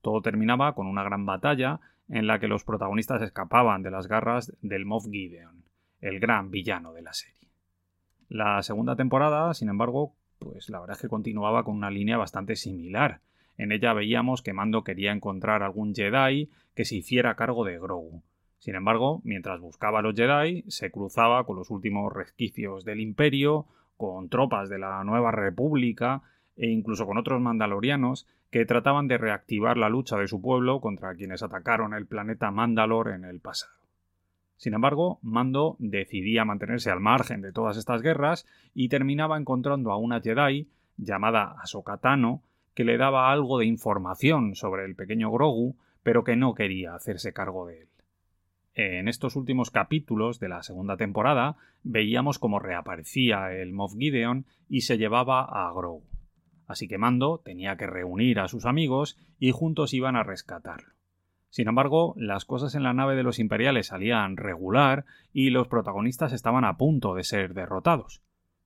Todo 0.00 0.22
terminaba 0.22 0.74
con 0.74 0.86
una 0.86 1.02
gran 1.02 1.26
batalla 1.26 1.80
en 2.08 2.26
la 2.26 2.38
que 2.38 2.48
los 2.48 2.64
protagonistas 2.64 3.22
escapaban 3.22 3.82
de 3.82 3.90
las 3.90 4.08
garras 4.08 4.52
del 4.62 4.86
Moff 4.86 5.06
Gideon, 5.10 5.64
el 6.00 6.20
gran 6.20 6.50
villano 6.50 6.92
de 6.92 7.02
la 7.02 7.12
serie. 7.12 7.48
La 8.28 8.62
segunda 8.62 8.96
temporada, 8.96 9.52
sin 9.54 9.68
embargo, 9.68 10.14
pues 10.38 10.68
la 10.70 10.80
verdad 10.80 10.96
es 10.96 11.02
que 11.02 11.08
continuaba 11.08 11.64
con 11.64 11.76
una 11.76 11.90
línea 11.90 12.16
bastante 12.16 12.56
similar. 12.56 13.20
En 13.56 13.72
ella 13.72 13.92
veíamos 13.92 14.42
que 14.42 14.52
Mando 14.52 14.84
quería 14.84 15.12
encontrar 15.12 15.62
algún 15.62 15.94
Jedi 15.94 16.50
que 16.74 16.84
se 16.84 16.96
hiciera 16.96 17.34
cargo 17.34 17.64
de 17.64 17.78
Grogu. 17.78 18.22
Sin 18.58 18.74
embargo, 18.74 19.20
mientras 19.24 19.60
buscaba 19.60 20.00
a 20.00 20.02
los 20.02 20.14
Jedi, 20.14 20.64
se 20.68 20.90
cruzaba 20.90 21.44
con 21.44 21.56
los 21.56 21.70
últimos 21.70 22.12
resquicios 22.12 22.84
del 22.84 23.00
Imperio, 23.00 23.66
con 23.96 24.28
tropas 24.28 24.68
de 24.68 24.78
la 24.78 25.02
Nueva 25.04 25.32
República 25.32 26.22
e 26.58 26.68
incluso 26.68 27.06
con 27.06 27.16
otros 27.16 27.40
mandalorianos 27.40 28.26
que 28.50 28.66
trataban 28.66 29.06
de 29.06 29.16
reactivar 29.16 29.76
la 29.76 29.88
lucha 29.88 30.16
de 30.18 30.26
su 30.26 30.42
pueblo 30.42 30.80
contra 30.80 31.14
quienes 31.14 31.42
atacaron 31.42 31.94
el 31.94 32.06
planeta 32.06 32.50
Mandalor 32.50 33.10
en 33.12 33.24
el 33.24 33.40
pasado. 33.40 33.72
Sin 34.56 34.74
embargo, 34.74 35.20
Mando 35.22 35.76
decidía 35.78 36.44
mantenerse 36.44 36.90
al 36.90 36.98
margen 36.98 37.42
de 37.42 37.52
todas 37.52 37.76
estas 37.76 38.02
guerras 38.02 38.44
y 38.74 38.88
terminaba 38.88 39.38
encontrando 39.38 39.92
a 39.92 39.96
una 39.96 40.20
Jedi 40.20 40.68
llamada 40.96 41.54
Ahsoka 41.62 41.98
Tano 41.98 42.42
que 42.74 42.84
le 42.84 42.98
daba 42.98 43.30
algo 43.30 43.58
de 43.58 43.66
información 43.66 44.56
sobre 44.56 44.84
el 44.84 44.96
pequeño 44.96 45.30
Grogu, 45.30 45.76
pero 46.02 46.24
que 46.24 46.36
no 46.36 46.54
quería 46.54 46.94
hacerse 46.94 47.32
cargo 47.32 47.66
de 47.66 47.82
él. 47.82 47.88
En 48.74 49.08
estos 49.08 49.36
últimos 49.36 49.70
capítulos 49.70 50.40
de 50.40 50.48
la 50.48 50.62
segunda 50.62 50.96
temporada 50.96 51.56
veíamos 51.82 52.38
cómo 52.38 52.58
reaparecía 52.58 53.52
el 53.52 53.72
Moff 53.72 53.94
Gideon 53.96 54.46
y 54.68 54.82
se 54.82 54.98
llevaba 54.98 55.44
a 55.44 55.72
Grogu. 55.72 56.17
Así 56.68 56.86
que 56.86 56.98
Mando 56.98 57.40
tenía 57.44 57.76
que 57.76 57.86
reunir 57.86 58.38
a 58.38 58.46
sus 58.46 58.66
amigos 58.66 59.16
y 59.40 59.50
juntos 59.50 59.94
iban 59.94 60.14
a 60.14 60.22
rescatarlo. 60.22 60.92
Sin 61.48 61.66
embargo, 61.66 62.14
las 62.18 62.44
cosas 62.44 62.74
en 62.74 62.82
la 62.82 62.92
nave 62.92 63.16
de 63.16 63.22
los 63.22 63.38
imperiales 63.38 63.86
salían 63.86 64.36
regular 64.36 65.06
y 65.32 65.48
los 65.48 65.66
protagonistas 65.66 66.34
estaban 66.34 66.66
a 66.66 66.76
punto 66.76 67.14
de 67.14 67.24
ser 67.24 67.54
derrotados. 67.54 68.22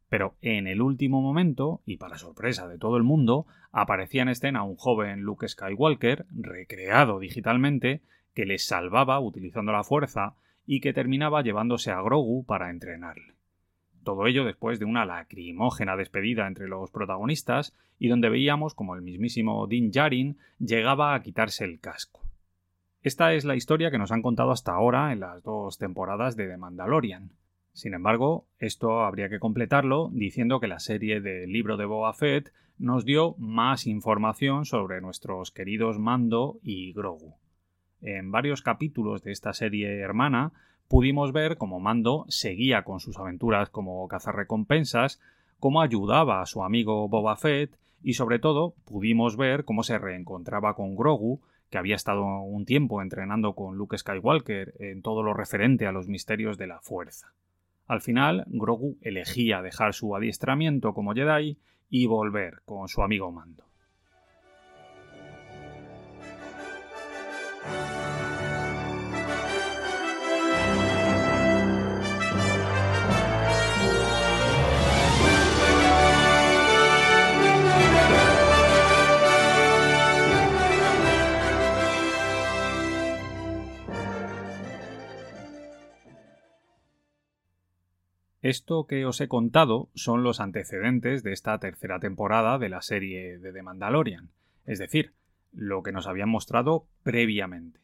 Pero 0.09 0.35
en 0.43 0.67
el 0.67 0.83
último 0.83 1.23
momento, 1.23 1.81
y 1.87 1.97
para 1.97 2.19
sorpresa 2.19 2.67
de 2.67 2.77
todo 2.77 2.97
el 2.97 3.05
mundo, 3.05 3.47
aparecía 3.71 4.23
en 4.23 4.29
escena 4.29 4.65
un 4.65 4.77
joven 4.77 5.21
Luke 5.21 5.47
Skywalker, 5.47 6.27
recreado 6.33 7.21
digitalmente, 7.21 8.03
que 8.35 8.47
les 8.47 8.67
salvaba 8.67 9.21
utilizando 9.21 9.73
la 9.73 9.85
fuerza 9.85 10.35
y 10.67 10.81
que 10.81 10.93
terminaba 10.93 11.43
llevándose 11.43 11.93
a 11.93 12.03
Grogu 12.03 12.45
para 12.45 12.71
entrenarle. 12.71 13.35
Todo 14.05 14.27
ello 14.27 14.45
después 14.45 14.79
de 14.79 14.85
una 14.85 15.07
lacrimógena 15.07 15.97
despedida 15.97 16.47
entre 16.47 16.69
los 16.69 16.91
protagonistas 16.91 17.75
y 17.99 18.09
donde 18.09 18.29
veíamos 18.29 18.75
como 18.75 18.97
el 18.97 19.03
mismísimo 19.03 19.67
Din 19.67 19.91
Djarin 19.91 20.39
llegaba 20.59 21.15
a 21.15 21.23
quitarse 21.23 21.65
el 21.65 21.79
casco. 21.79 22.21
Esta 23.03 23.33
es 23.35 23.45
la 23.45 23.57
historia 23.57 23.91
que 23.91 23.99
nos 23.99 24.13
han 24.13 24.23
contado 24.23 24.51
hasta 24.51 24.73
ahora 24.73 25.13
en 25.13 25.21
las 25.21 25.43
dos 25.43 25.79
temporadas 25.79 26.37
de 26.37 26.49
The 26.49 26.57
Mandalorian. 26.57 27.33
Sin 27.73 27.95
embargo, 27.95 28.47
esto 28.59 29.01
habría 29.01 29.29
que 29.29 29.41
completarlo 29.41 30.11
diciendo 30.13 30.61
que 30.61 30.69
la 30.69 30.79
serie 30.79 31.21
del 31.21 31.51
libro 31.51 31.77
de 31.77 31.85
Boba 31.85 32.13
Fett 32.13 32.53
nos 32.79 33.05
dio 33.05 33.35
más 33.39 33.87
información 33.87 34.67
sobre 34.67 35.01
nuestros 35.01 35.51
queridos 35.51 35.99
Mando 35.99 36.59
y 36.63 36.93
Grogu. 36.93 37.37
En 38.01 38.31
varios 38.31 38.63
capítulos 38.63 39.23
de 39.23 39.33
esta 39.33 39.53
serie 39.53 39.99
hermana 40.01 40.53
pudimos 40.89 41.33
ver 41.33 41.57
cómo 41.57 41.81
Mando 41.81 42.25
seguía 42.29 42.83
con 42.83 43.01
sus 43.01 43.19
aventuras 43.19 43.71
como 43.71 44.07
cazarrecompensas, 44.09 45.21
cómo 45.59 45.81
ayudaba 45.81 46.43
a 46.43 46.47
su 46.47 46.63
amigo 46.65 47.09
Boba 47.09 47.37
Fett 47.37 47.77
y 48.03 48.15
sobre 48.15 48.39
todo 48.39 48.75
pudimos 48.85 49.37
ver 49.37 49.65
cómo 49.65 49.83
se 49.83 49.99
reencontraba 49.99 50.75
con 50.75 50.97
Grogu, 50.97 51.41
que 51.71 51.79
había 51.79 51.97
estado 51.97 52.25
un 52.43 52.67
tiempo 52.67 53.01
entrenando 53.01 53.55
con 53.55 53.77
Luke 53.77 53.97
Skywalker 53.97 54.75
en 54.79 55.03
todo 55.03 55.23
lo 55.23 55.35
referente 55.35 55.87
a 55.87 55.93
los 55.93 56.09
misterios 56.09 56.59
de 56.59 56.67
la 56.67 56.81
fuerza. 56.81 57.33
Al 57.87 58.01
final, 58.01 58.45
Grogu 58.49 58.99
elegía 59.01 59.63
dejar 59.63 59.95
su 59.95 60.15
adiestramiento 60.15 60.95
como 60.95 61.15
Jedi 61.15 61.59
y 61.89 62.07
volver 62.07 62.63
con 62.65 62.89
su 62.89 63.03
amigo 63.03 63.31
Mando. 63.31 63.65
Esto 88.43 88.89
que 88.89 89.07
os 89.07 89.21
he 89.21 89.29
contado 89.29 89.89
son 89.95 90.25
los 90.25 90.41
antecedentes 90.41 91.23
de 91.23 91.33
esta 91.33 91.57
tercera 91.61 92.01
temporada 92.01 92.59
de 92.59 92.69
la 92.69 92.83
serie 92.83 93.39
de 93.39 93.53
The 93.53 93.63
Mandalorian, 93.63 94.31
es 94.67 94.81
decir, 94.81 95.13
lo 95.53 95.85
que 95.85 95.93
nos 95.93 96.09
habían 96.09 96.29
mostrado 96.29 96.89
previamente. 97.05 97.79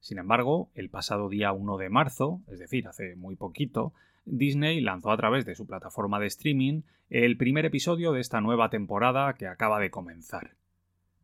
Sin 0.00 0.18
embargo, 0.18 0.70
el 0.74 0.90
pasado 0.90 1.30
día 1.30 1.52
1 1.52 1.78
de 1.78 1.88
marzo, 1.88 2.42
es 2.48 2.58
decir, 2.58 2.88
hace 2.88 3.16
muy 3.16 3.36
poquito, 3.36 3.94
Disney 4.26 4.82
lanzó 4.82 5.12
a 5.12 5.16
través 5.16 5.46
de 5.46 5.54
su 5.54 5.66
plataforma 5.66 6.20
de 6.20 6.26
streaming 6.26 6.82
el 7.08 7.38
primer 7.38 7.64
episodio 7.64 8.12
de 8.12 8.20
esta 8.20 8.42
nueva 8.42 8.68
temporada 8.68 9.32
que 9.32 9.46
acaba 9.46 9.80
de 9.80 9.90
comenzar. 9.90 10.56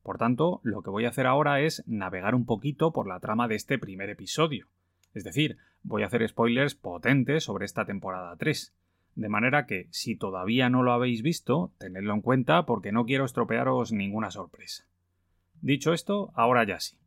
Por 0.03 0.17
tanto, 0.17 0.61
lo 0.63 0.81
que 0.81 0.89
voy 0.89 1.05
a 1.05 1.11
hacer 1.11 1.27
ahora 1.27 1.61
es 1.61 1.85
navegar 1.87 2.35
un 2.35 2.47
poquito 2.47 2.95
por 2.95 3.07
la 3.07 3.21
trama 3.21 3.49
de 3.49 3.57
este 3.57 3.79
primer 3.79 4.09
episodio. 4.09 4.67
Es 5.13 5.25
decir, 5.25 5.59
voy 5.83 6.03
a 6.03 6.07
hacer 6.07 6.27
spoilers 6.29 6.75
potentes 6.75 7.45
sobre 7.45 7.65
esta 7.65 7.85
temporada 7.85 8.37
3. 8.37 8.75
De 9.19 9.29
manera 9.29 9.67
que, 9.67 9.89
si 9.91 10.15
todavía 10.15 10.71
no 10.71 10.85
lo 10.85 10.93
habéis 10.93 11.23
visto, 11.23 11.73
tenedlo 11.79 12.15
en 12.15 12.21
cuenta 12.21 12.65
porque 12.67 12.93
no 12.93 13.05
quiero 13.05 13.25
estropearos 13.25 13.91
ninguna 13.91 14.31
sorpresa. 14.31 14.85
Dicho 15.61 15.93
esto, 15.93 16.31
ahora 16.35 16.65
ya 16.65 16.79
sí. 16.79 16.99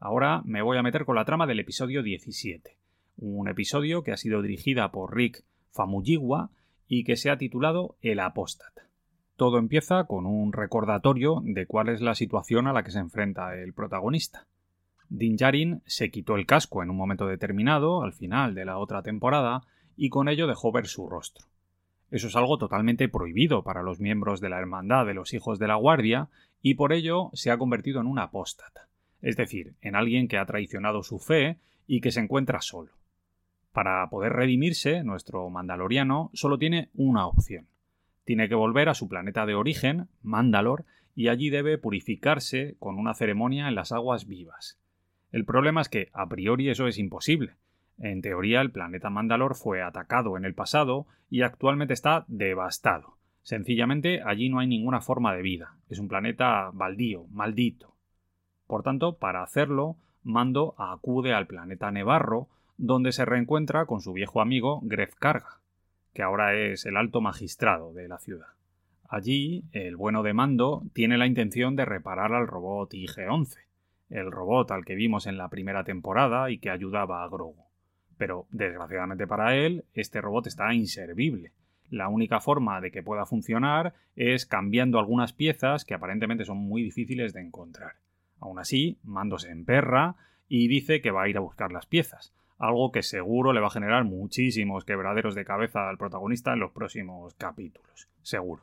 Ahora 0.00 0.40
me 0.46 0.62
voy 0.62 0.78
a 0.78 0.82
meter 0.82 1.04
con 1.04 1.14
la 1.14 1.26
trama 1.26 1.46
del 1.46 1.60
episodio 1.60 2.02
17. 2.02 2.74
Un 3.18 3.50
episodio 3.50 4.02
que 4.02 4.12
ha 4.12 4.16
sido 4.16 4.40
dirigida 4.40 4.90
por 4.90 5.14
Rick 5.14 5.44
Famuyiwa 5.72 6.48
y 6.88 7.04
que 7.04 7.16
se 7.16 7.28
ha 7.28 7.36
titulado 7.36 7.96
El 8.00 8.20
Apóstata. 8.20 8.88
Todo 9.36 9.58
empieza 9.58 10.04
con 10.04 10.24
un 10.24 10.54
recordatorio 10.54 11.42
de 11.44 11.66
cuál 11.66 11.90
es 11.90 12.00
la 12.00 12.14
situación 12.14 12.66
a 12.66 12.72
la 12.72 12.82
que 12.82 12.92
se 12.92 13.00
enfrenta 13.00 13.54
el 13.54 13.74
protagonista. 13.74 14.46
Din 15.10 15.36
Djarin 15.36 15.82
se 15.84 16.10
quitó 16.10 16.36
el 16.36 16.46
casco 16.46 16.82
en 16.82 16.88
un 16.88 16.96
momento 16.96 17.26
determinado, 17.26 18.02
al 18.02 18.14
final 18.14 18.54
de 18.54 18.64
la 18.64 18.78
otra 18.78 19.02
temporada, 19.02 19.64
y 19.98 20.08
con 20.08 20.30
ello 20.30 20.46
dejó 20.46 20.72
ver 20.72 20.86
su 20.86 21.06
rostro. 21.10 21.44
Eso 22.10 22.28
es 22.28 22.36
algo 22.36 22.56
totalmente 22.56 23.08
prohibido 23.08 23.62
para 23.62 23.82
los 23.82 24.00
miembros 24.00 24.40
de 24.40 24.48
la 24.48 24.58
Hermandad 24.58 25.06
de 25.06 25.14
los 25.14 25.34
Hijos 25.34 25.58
de 25.58 25.68
la 25.68 25.76
Guardia, 25.76 26.28
y 26.62 26.74
por 26.74 26.92
ello 26.92 27.30
se 27.34 27.50
ha 27.50 27.58
convertido 27.58 28.00
en 28.00 28.06
un 28.06 28.18
apóstata, 28.18 28.88
es 29.20 29.36
decir, 29.36 29.74
en 29.82 29.94
alguien 29.94 30.26
que 30.26 30.38
ha 30.38 30.46
traicionado 30.46 31.02
su 31.02 31.18
fe 31.18 31.58
y 31.86 32.00
que 32.00 32.10
se 32.10 32.20
encuentra 32.20 32.60
solo. 32.60 32.92
Para 33.72 34.08
poder 34.10 34.32
redimirse, 34.32 35.04
nuestro 35.04 35.48
mandaloriano 35.50 36.30
solo 36.32 36.58
tiene 36.58 36.88
una 36.94 37.26
opción. 37.26 37.66
Tiene 38.24 38.48
que 38.48 38.54
volver 38.54 38.88
a 38.88 38.94
su 38.94 39.08
planeta 39.08 39.46
de 39.46 39.54
origen, 39.54 40.08
Mandalor, 40.22 40.84
y 41.14 41.28
allí 41.28 41.50
debe 41.50 41.78
purificarse 41.78 42.76
con 42.78 42.98
una 42.98 43.14
ceremonia 43.14 43.68
en 43.68 43.74
las 43.74 43.92
aguas 43.92 44.26
vivas. 44.26 44.78
El 45.30 45.44
problema 45.44 45.80
es 45.80 45.88
que, 45.88 46.10
a 46.12 46.28
priori, 46.28 46.70
eso 46.70 46.86
es 46.86 46.98
imposible, 46.98 47.52
en 47.98 48.22
teoría, 48.22 48.60
el 48.60 48.70
planeta 48.70 49.10
Mandalor 49.10 49.56
fue 49.56 49.82
atacado 49.82 50.36
en 50.36 50.44
el 50.44 50.54
pasado 50.54 51.06
y 51.30 51.42
actualmente 51.42 51.94
está 51.94 52.24
devastado. 52.28 53.16
Sencillamente, 53.42 54.22
allí 54.24 54.48
no 54.48 54.60
hay 54.60 54.66
ninguna 54.66 55.00
forma 55.00 55.34
de 55.34 55.42
vida. 55.42 55.76
Es 55.88 55.98
un 55.98 56.08
planeta 56.08 56.70
baldío, 56.72 57.26
maldito. 57.30 57.96
Por 58.66 58.82
tanto, 58.82 59.18
para 59.18 59.42
hacerlo, 59.42 59.96
Mando 60.22 60.74
acude 60.76 61.32
al 61.32 61.46
planeta 61.46 61.90
Nevarro, 61.90 62.48
donde 62.76 63.12
se 63.12 63.24
reencuentra 63.24 63.86
con 63.86 64.00
su 64.00 64.12
viejo 64.12 64.40
amigo 64.40 64.80
Gref 64.82 65.14
Karga, 65.14 65.60
que 66.12 66.22
ahora 66.22 66.54
es 66.54 66.84
el 66.84 66.96
alto 66.96 67.20
magistrado 67.20 67.94
de 67.94 68.08
la 68.08 68.18
ciudad. 68.18 68.48
Allí, 69.08 69.64
el 69.72 69.96
bueno 69.96 70.22
de 70.22 70.34
Mando 70.34 70.82
tiene 70.92 71.16
la 71.16 71.26
intención 71.26 71.76
de 71.76 71.86
reparar 71.86 72.34
al 72.34 72.46
robot 72.46 72.92
IG-11, 72.92 73.56
el 74.10 74.30
robot 74.30 74.70
al 74.70 74.84
que 74.84 74.94
vimos 74.94 75.26
en 75.26 75.38
la 75.38 75.48
primera 75.48 75.82
temporada 75.84 76.50
y 76.50 76.58
que 76.58 76.70
ayudaba 76.70 77.24
a 77.24 77.28
Grogu. 77.28 77.67
Pero, 78.18 78.46
desgraciadamente 78.50 79.26
para 79.26 79.56
él, 79.56 79.84
este 79.94 80.20
robot 80.20 80.48
está 80.48 80.74
inservible. 80.74 81.52
La 81.90 82.08
única 82.08 82.40
forma 82.40 82.80
de 82.80 82.90
que 82.90 83.02
pueda 83.02 83.24
funcionar 83.24 83.94
es 84.14 84.44
cambiando 84.44 84.98
algunas 84.98 85.32
piezas 85.32 85.84
que 85.84 85.94
aparentemente 85.94 86.44
son 86.44 86.58
muy 86.58 86.82
difíciles 86.82 87.32
de 87.32 87.40
encontrar. 87.40 87.94
Aún 88.40 88.58
así, 88.58 88.98
Mando 89.04 89.38
se 89.38 89.50
emperra 89.50 90.16
y 90.48 90.68
dice 90.68 91.00
que 91.00 91.10
va 91.10 91.22
a 91.22 91.28
ir 91.28 91.36
a 91.36 91.40
buscar 91.40 91.72
las 91.72 91.86
piezas, 91.86 92.34
algo 92.58 92.92
que 92.92 93.02
seguro 93.02 93.52
le 93.52 93.60
va 93.60 93.68
a 93.68 93.70
generar 93.70 94.04
muchísimos 94.04 94.84
quebraderos 94.84 95.34
de 95.34 95.44
cabeza 95.44 95.88
al 95.88 95.98
protagonista 95.98 96.52
en 96.52 96.60
los 96.60 96.72
próximos 96.72 97.34
capítulos, 97.34 98.08
seguro. 98.22 98.62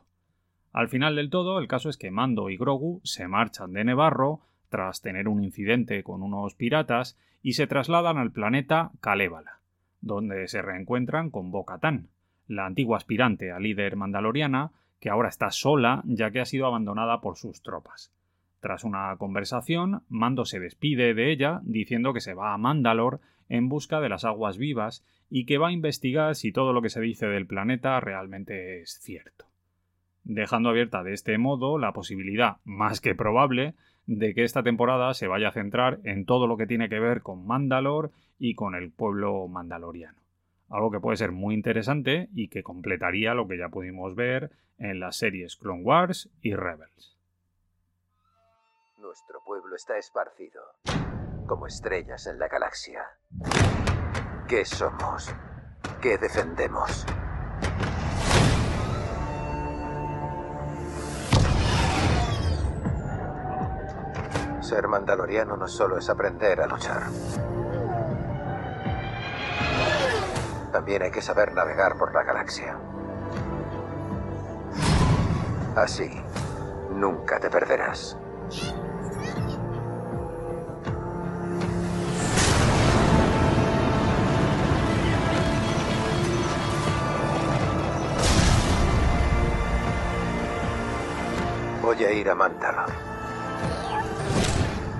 Al 0.72 0.88
final 0.88 1.16
del 1.16 1.30
todo, 1.30 1.58
el 1.58 1.68
caso 1.68 1.88
es 1.88 1.96
que 1.96 2.10
Mando 2.10 2.50
y 2.50 2.56
Grogu 2.56 3.00
se 3.02 3.28
marchan 3.28 3.72
de 3.72 3.84
Nevarro 3.84 4.40
tras 4.68 5.00
tener 5.00 5.28
un 5.28 5.42
incidente 5.42 6.02
con 6.02 6.22
unos 6.22 6.54
piratas 6.54 7.16
y 7.46 7.52
se 7.52 7.68
trasladan 7.68 8.18
al 8.18 8.32
planeta 8.32 8.90
Kalevala, 9.00 9.60
donde 10.00 10.48
se 10.48 10.62
reencuentran 10.62 11.30
con 11.30 11.52
Bo-Katan, 11.52 12.08
la 12.48 12.66
antigua 12.66 12.96
aspirante 12.96 13.52
a 13.52 13.60
líder 13.60 13.94
mandaloriana 13.94 14.72
que 14.98 15.10
ahora 15.10 15.28
está 15.28 15.52
sola 15.52 16.02
ya 16.06 16.32
que 16.32 16.40
ha 16.40 16.44
sido 16.44 16.66
abandonada 16.66 17.20
por 17.20 17.36
sus 17.36 17.62
tropas. 17.62 18.12
Tras 18.58 18.82
una 18.82 19.14
conversación, 19.16 20.02
Mando 20.08 20.44
se 20.44 20.58
despide 20.58 21.14
de 21.14 21.30
ella 21.30 21.60
diciendo 21.62 22.12
que 22.12 22.20
se 22.20 22.34
va 22.34 22.52
a 22.52 22.58
Mandalor 22.58 23.20
en 23.48 23.68
busca 23.68 24.00
de 24.00 24.08
las 24.08 24.24
aguas 24.24 24.58
vivas 24.58 25.06
y 25.30 25.46
que 25.46 25.58
va 25.58 25.68
a 25.68 25.72
investigar 25.72 26.34
si 26.34 26.50
todo 26.50 26.72
lo 26.72 26.82
que 26.82 26.90
se 26.90 27.00
dice 27.00 27.28
del 27.28 27.46
planeta 27.46 28.00
realmente 28.00 28.80
es 28.80 28.98
cierto, 29.00 29.46
dejando 30.24 30.68
abierta 30.68 31.04
de 31.04 31.12
este 31.12 31.38
modo 31.38 31.78
la 31.78 31.92
posibilidad, 31.92 32.56
más 32.64 33.00
que 33.00 33.14
probable, 33.14 33.76
de 34.06 34.34
que 34.34 34.44
esta 34.44 34.62
temporada 34.62 35.12
se 35.14 35.26
vaya 35.26 35.48
a 35.48 35.52
centrar 35.52 35.98
en 36.04 36.24
todo 36.24 36.46
lo 36.46 36.56
que 36.56 36.66
tiene 36.66 36.88
que 36.88 37.00
ver 37.00 37.22
con 37.22 37.46
Mandalor 37.46 38.12
y 38.38 38.54
con 38.54 38.74
el 38.74 38.92
pueblo 38.92 39.48
mandaloriano. 39.48 40.18
Algo 40.68 40.90
que 40.90 41.00
puede 41.00 41.16
ser 41.16 41.32
muy 41.32 41.54
interesante 41.54 42.28
y 42.32 42.48
que 42.48 42.62
completaría 42.62 43.34
lo 43.34 43.46
que 43.46 43.58
ya 43.58 43.68
pudimos 43.68 44.14
ver 44.14 44.50
en 44.78 45.00
las 45.00 45.16
series 45.16 45.56
Clone 45.56 45.82
Wars 45.82 46.28
y 46.40 46.54
Rebels. 46.54 47.16
Nuestro 48.98 49.40
pueblo 49.44 49.76
está 49.76 49.96
esparcido, 49.96 50.62
como 51.46 51.66
estrellas 51.66 52.26
en 52.26 52.38
la 52.38 52.48
galaxia. 52.48 53.02
¿Qué 54.48 54.64
somos? 54.64 55.34
¿Qué 56.00 56.18
defendemos? 56.18 57.06
Ser 64.66 64.88
mandaloriano 64.88 65.56
no 65.56 65.68
solo 65.68 65.96
es 65.96 66.10
aprender 66.10 66.60
a 66.60 66.66
luchar. 66.66 67.04
También 70.72 71.02
hay 71.02 71.12
que 71.12 71.22
saber 71.22 71.54
navegar 71.54 71.96
por 71.96 72.12
la 72.12 72.24
galaxia. 72.24 72.76
Así, 75.76 76.10
nunca 76.90 77.38
te 77.38 77.48
perderás. 77.48 78.16
Voy 91.82 92.04
a 92.04 92.10
ir 92.10 92.28
a 92.28 92.34
Mandalor 92.34 93.15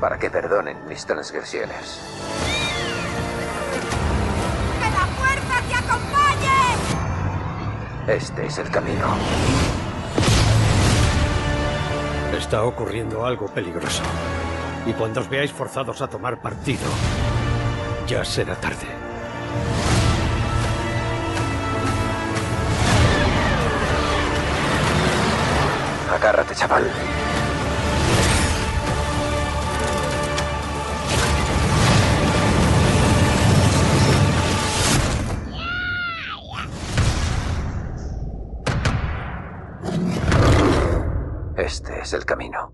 para 0.00 0.18
que 0.18 0.30
perdonen 0.30 0.76
mis 0.86 1.04
transgresiones. 1.06 2.00
¡Que 4.78 4.90
la 4.90 5.06
fuerza 5.16 5.60
te 5.68 5.74
acompañe! 5.74 6.58
Este 8.08 8.46
es 8.46 8.58
el 8.58 8.70
camino. 8.70 9.06
Está 12.36 12.64
ocurriendo 12.64 13.24
algo 13.24 13.46
peligroso. 13.48 14.02
Y 14.84 14.92
cuando 14.92 15.20
os 15.20 15.28
veáis 15.28 15.52
forzados 15.52 16.00
a 16.02 16.08
tomar 16.08 16.38
partido, 16.38 16.86
ya 18.06 18.24
será 18.24 18.54
tarde. 18.56 18.86
Agárrate, 26.12 26.54
chaval. 26.54 26.84
El 42.12 42.24
camino. 42.24 42.72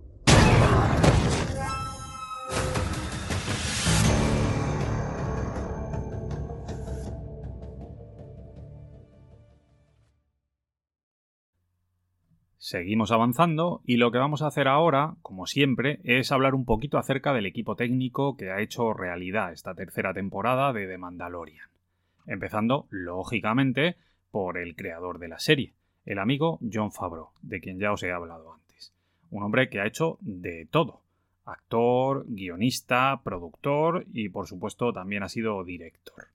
Seguimos 12.59 13.13
avanzando 13.13 13.83
y 13.85 13.97
lo 13.97 14.11
que 14.13 14.19
vamos 14.19 14.41
a 14.41 14.47
hacer 14.47 14.67
ahora, 14.67 15.17
como 15.21 15.47
siempre, 15.47 16.01
es 16.05 16.33
hablar 16.33 16.55
un 16.55 16.65
poquito 16.65 16.97
acerca 16.97 17.35
del 17.35 17.45
equipo 17.45 17.77
técnico 17.77 18.37
que 18.37 18.51
ha 18.51 18.61
hecho 18.61 18.95
realidad 18.95 19.53
esta 19.53 19.75
tercera 19.75 20.15
temporada 20.15 20.73
de 20.73 20.87
The 20.87 20.97
Mandalorian. 20.97 21.69
Empezando, 22.27 22.87
lógicamente, 22.89 23.97
por 24.31 24.57
el 24.57 24.75
creador 24.75 25.19
de 25.19 25.29
la 25.29 25.39
serie, 25.39 25.75
el 26.07 26.19
amigo 26.19 26.61
John 26.73 26.93
Favreau, 26.93 27.29
de 27.43 27.61
quien 27.61 27.79
ya 27.79 27.93
os 27.93 28.03
he 28.05 28.13
hablado 28.13 28.55
antes. 28.55 28.62
Un 29.33 29.43
hombre 29.45 29.71
que 29.71 29.81
ha 29.81 29.87
hecho 29.87 30.19
de 30.21 30.69
todo. 30.71 31.01
Actor, 31.47 32.27
guionista, 32.29 33.23
productor 33.25 34.05
y 34.13 34.29
por 34.29 34.47
supuesto 34.47 34.93
también 34.93 35.23
ha 35.23 35.31
sido 35.31 35.65
director. 35.65 36.27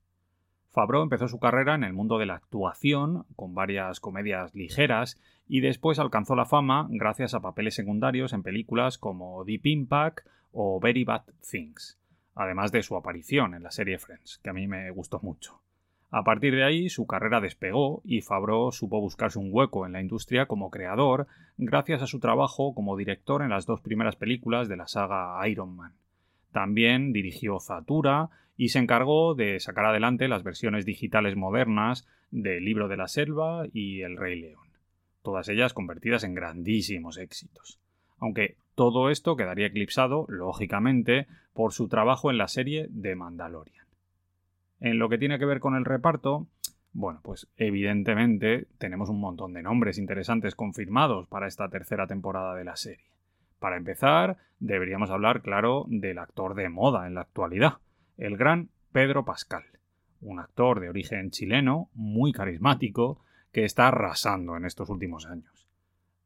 Favreau 0.72 1.04
empezó 1.04 1.28
su 1.28 1.38
carrera 1.38 1.76
en 1.76 1.84
el 1.84 1.92
mundo 1.92 2.18
de 2.18 2.26
la 2.26 2.34
actuación, 2.34 3.24
con 3.36 3.54
varias 3.54 4.00
comedias 4.00 4.52
ligeras, 4.52 5.16
y 5.46 5.60
después 5.60 6.00
alcanzó 6.00 6.34
la 6.34 6.44
fama 6.44 6.88
gracias 6.90 7.34
a 7.34 7.40
papeles 7.40 7.74
secundarios 7.74 8.32
en 8.32 8.42
películas 8.42 8.98
como 8.98 9.44
Deep 9.44 9.64
Impact 9.66 10.26
o 10.50 10.80
Very 10.80 11.04
Bad 11.04 11.22
Things, 11.48 12.00
además 12.34 12.72
de 12.72 12.82
su 12.82 12.96
aparición 12.96 13.54
en 13.54 13.62
la 13.62 13.70
serie 13.70 13.98
Friends, 13.98 14.40
que 14.42 14.50
a 14.50 14.52
mí 14.52 14.66
me 14.66 14.90
gustó 14.90 15.20
mucho. 15.22 15.60
A 16.10 16.24
partir 16.24 16.54
de 16.54 16.64
ahí, 16.64 16.88
su 16.88 17.06
carrera 17.06 17.40
despegó 17.40 18.00
y 18.02 18.22
Favreau 18.22 18.72
supo 18.72 18.98
buscarse 19.00 19.38
un 19.38 19.50
hueco 19.52 19.84
en 19.84 19.92
la 19.92 20.00
industria 20.00 20.46
como 20.46 20.70
creador 20.70 21.26
gracias 21.58 22.00
a 22.00 22.06
su 22.06 22.18
trabajo 22.18 22.74
como 22.74 22.96
director 22.96 23.42
en 23.42 23.50
las 23.50 23.66
dos 23.66 23.82
primeras 23.82 24.16
películas 24.16 24.68
de 24.68 24.78
la 24.78 24.88
saga 24.88 25.46
Iron 25.48 25.76
Man. 25.76 25.92
También 26.50 27.12
dirigió 27.12 27.60
Zatura 27.60 28.30
y 28.56 28.70
se 28.70 28.78
encargó 28.78 29.34
de 29.34 29.60
sacar 29.60 29.84
adelante 29.84 30.28
las 30.28 30.44
versiones 30.44 30.86
digitales 30.86 31.36
modernas 31.36 32.06
del 32.30 32.64
Libro 32.64 32.88
de 32.88 32.96
la 32.96 33.08
Selva 33.08 33.66
y 33.72 34.00
El 34.00 34.16
Rey 34.16 34.40
León, 34.40 34.66
todas 35.22 35.48
ellas 35.50 35.74
convertidas 35.74 36.24
en 36.24 36.34
grandísimos 36.34 37.18
éxitos. 37.18 37.80
Aunque 38.16 38.56
todo 38.74 39.10
esto 39.10 39.36
quedaría 39.36 39.66
eclipsado, 39.66 40.24
lógicamente, 40.28 41.26
por 41.52 41.72
su 41.72 41.88
trabajo 41.88 42.30
en 42.30 42.38
la 42.38 42.48
serie 42.48 42.86
de 42.90 43.14
Mandalorian. 43.14 43.87
En 44.80 44.98
lo 44.98 45.08
que 45.08 45.18
tiene 45.18 45.38
que 45.38 45.44
ver 45.44 45.60
con 45.60 45.74
el 45.74 45.84
reparto, 45.84 46.46
bueno, 46.92 47.20
pues 47.22 47.48
evidentemente 47.56 48.66
tenemos 48.78 49.08
un 49.08 49.20
montón 49.20 49.52
de 49.52 49.62
nombres 49.62 49.98
interesantes 49.98 50.54
confirmados 50.54 51.26
para 51.28 51.46
esta 51.46 51.68
tercera 51.68 52.06
temporada 52.06 52.54
de 52.54 52.64
la 52.64 52.76
serie. 52.76 53.04
Para 53.58 53.76
empezar, 53.76 54.36
deberíamos 54.60 55.10
hablar, 55.10 55.42
claro, 55.42 55.84
del 55.88 56.18
actor 56.18 56.54
de 56.54 56.68
moda 56.68 57.06
en 57.06 57.14
la 57.14 57.22
actualidad, 57.22 57.78
el 58.16 58.36
gran 58.36 58.68
Pedro 58.92 59.24
Pascal, 59.24 59.64
un 60.20 60.38
actor 60.40 60.80
de 60.80 60.88
origen 60.88 61.30
chileno, 61.30 61.88
muy 61.94 62.32
carismático, 62.32 63.20
que 63.52 63.64
está 63.64 63.88
arrasando 63.88 64.56
en 64.56 64.64
estos 64.64 64.90
últimos 64.90 65.26
años. 65.26 65.68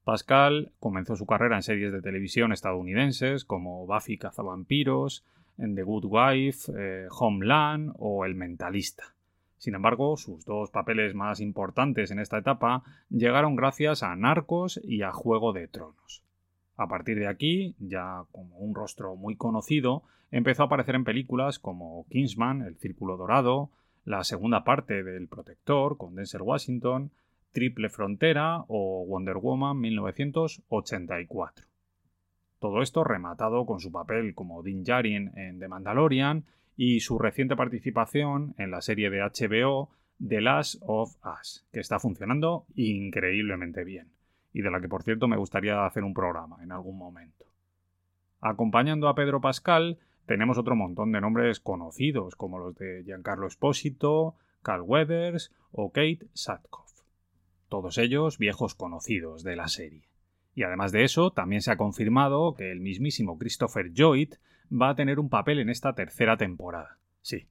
Pascal 0.04 0.72
comenzó 0.80 1.16
su 1.16 1.26
carrera 1.26 1.56
en 1.56 1.62
series 1.62 1.92
de 1.92 2.02
televisión 2.02 2.52
estadounidenses 2.52 3.44
como 3.44 3.86
Buffy 3.86 4.18
cazavampiros, 4.18 5.24
en 5.58 5.74
The 5.74 5.82
Good 5.82 6.04
Wife, 6.06 6.72
eh, 6.76 7.06
Homeland 7.10 7.92
o 7.98 8.24
El 8.24 8.34
Mentalista. 8.34 9.14
Sin 9.58 9.74
embargo, 9.74 10.16
sus 10.16 10.44
dos 10.44 10.70
papeles 10.70 11.14
más 11.14 11.40
importantes 11.40 12.10
en 12.10 12.18
esta 12.18 12.38
etapa 12.38 12.82
llegaron 13.10 13.54
gracias 13.54 14.02
a 14.02 14.16
Narcos 14.16 14.80
y 14.82 15.02
a 15.02 15.12
Juego 15.12 15.52
de 15.52 15.68
Tronos. 15.68 16.24
A 16.76 16.88
partir 16.88 17.18
de 17.18 17.28
aquí, 17.28 17.76
ya 17.78 18.24
como 18.32 18.56
un 18.58 18.74
rostro 18.74 19.14
muy 19.14 19.36
conocido, 19.36 20.02
empezó 20.32 20.62
a 20.62 20.66
aparecer 20.66 20.96
en 20.96 21.04
películas 21.04 21.58
como 21.60 22.06
Kingsman, 22.10 22.62
El 22.62 22.76
Círculo 22.76 23.16
Dorado, 23.16 23.70
la 24.04 24.24
segunda 24.24 24.64
parte 24.64 25.04
del 25.04 25.28
Protector 25.28 25.96
con 25.96 26.16
Denzel 26.16 26.42
Washington, 26.42 27.12
Triple 27.52 27.88
Frontera 27.88 28.64
o 28.66 29.04
Wonder 29.06 29.36
Woman 29.36 29.78
1984. 29.78 31.71
Todo 32.62 32.80
esto 32.80 33.02
rematado 33.02 33.66
con 33.66 33.80
su 33.80 33.90
papel 33.90 34.36
como 34.36 34.62
Din 34.62 34.84
Djarin 34.84 35.36
en 35.36 35.58
The 35.58 35.66
Mandalorian 35.66 36.44
y 36.76 37.00
su 37.00 37.18
reciente 37.18 37.56
participación 37.56 38.54
en 38.56 38.70
la 38.70 38.82
serie 38.82 39.10
de 39.10 39.18
HBO 39.18 39.90
The 40.24 40.40
Last 40.40 40.76
of 40.82 41.16
Us, 41.26 41.66
que 41.72 41.80
está 41.80 41.98
funcionando 41.98 42.66
increíblemente 42.76 43.82
bien, 43.82 44.12
y 44.52 44.62
de 44.62 44.70
la 44.70 44.80
que 44.80 44.88
por 44.88 45.02
cierto 45.02 45.26
me 45.26 45.36
gustaría 45.36 45.84
hacer 45.84 46.04
un 46.04 46.14
programa 46.14 46.62
en 46.62 46.70
algún 46.70 46.96
momento. 46.96 47.46
Acompañando 48.40 49.08
a 49.08 49.16
Pedro 49.16 49.40
Pascal, 49.40 49.98
tenemos 50.26 50.56
otro 50.56 50.76
montón 50.76 51.10
de 51.10 51.20
nombres 51.20 51.58
conocidos, 51.58 52.36
como 52.36 52.60
los 52.60 52.76
de 52.76 53.02
Giancarlo 53.02 53.48
Espósito, 53.48 54.36
Carl 54.62 54.82
Weathers 54.82 55.52
o 55.72 55.90
Kate 55.90 56.28
Satkoff. 56.32 56.92
Todos 57.68 57.98
ellos 57.98 58.38
viejos 58.38 58.76
conocidos 58.76 59.42
de 59.42 59.56
la 59.56 59.66
serie. 59.66 60.11
Y 60.54 60.64
además 60.64 60.92
de 60.92 61.04
eso, 61.04 61.30
también 61.30 61.62
se 61.62 61.70
ha 61.70 61.76
confirmado 61.76 62.54
que 62.54 62.70
el 62.70 62.80
mismísimo 62.80 63.38
Christopher 63.38 63.92
Lloyd 63.92 64.34
va 64.70 64.90
a 64.90 64.94
tener 64.94 65.18
un 65.18 65.28
papel 65.28 65.58
en 65.58 65.70
esta 65.70 65.94
tercera 65.94 66.36
temporada. 66.36 66.98
Sí, 67.20 67.46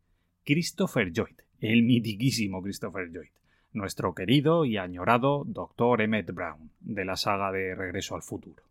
Christopher 0.45 1.11
Lloyd, 1.11 1.35
el 1.59 1.83
mitiquísimo 1.83 2.61
Christopher 2.61 3.09
Lloyd, 3.09 3.31
nuestro 3.73 4.13
querido 4.13 4.65
y 4.65 4.77
añorado 4.77 5.43
Dr. 5.45 6.01
Emmett 6.01 6.31
Brown, 6.33 6.71
de 6.79 7.05
la 7.05 7.15
saga 7.15 7.51
de 7.51 7.75
Regreso 7.75 8.15
al 8.15 8.23
Futuro. 8.23 8.63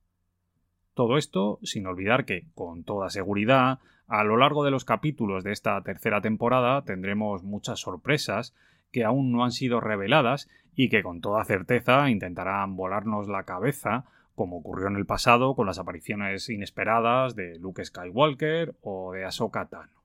Todo 0.95 1.17
esto 1.17 1.59
sin 1.63 1.87
olvidar 1.87 2.25
que, 2.25 2.47
con 2.55 2.85
toda 2.85 3.11
seguridad, 3.11 3.79
a 4.07 4.25
lo 4.25 4.37
largo 4.37 4.65
de 4.65 4.73
los 4.73 4.85
capítulos 4.85 5.45
de 5.45 5.53
esta 5.53 5.81
tercera 5.83 6.21
temporada 6.21 6.83
tendremos 6.85 7.45
muchas 7.45 7.81
sorpresas 7.81 8.55
que 8.91 9.05
aún 9.05 9.31
no 9.31 9.45
han 9.45 9.53
sido 9.53 9.81
reveladas 9.81 10.49
y 10.75 10.89
que 10.89 11.03
con 11.03 11.21
toda 11.21 11.45
certeza 11.45 12.11
intentarán 12.11 12.77
volarnos 12.77 13.29
la 13.29 13.45
cabeza 13.45 14.05
como 14.41 14.57
ocurrió 14.57 14.89
en 14.89 14.97
el 14.97 15.05
pasado 15.05 15.55
con 15.55 15.67
las 15.67 15.79
apariciones 15.79 16.49
inesperadas 16.49 17.37
de 17.37 17.59
Luke 17.59 17.85
Skywalker 17.85 18.75
o 18.81 19.13
de 19.13 19.27
Ahsoka 19.27 19.69
Tano. 19.69 20.03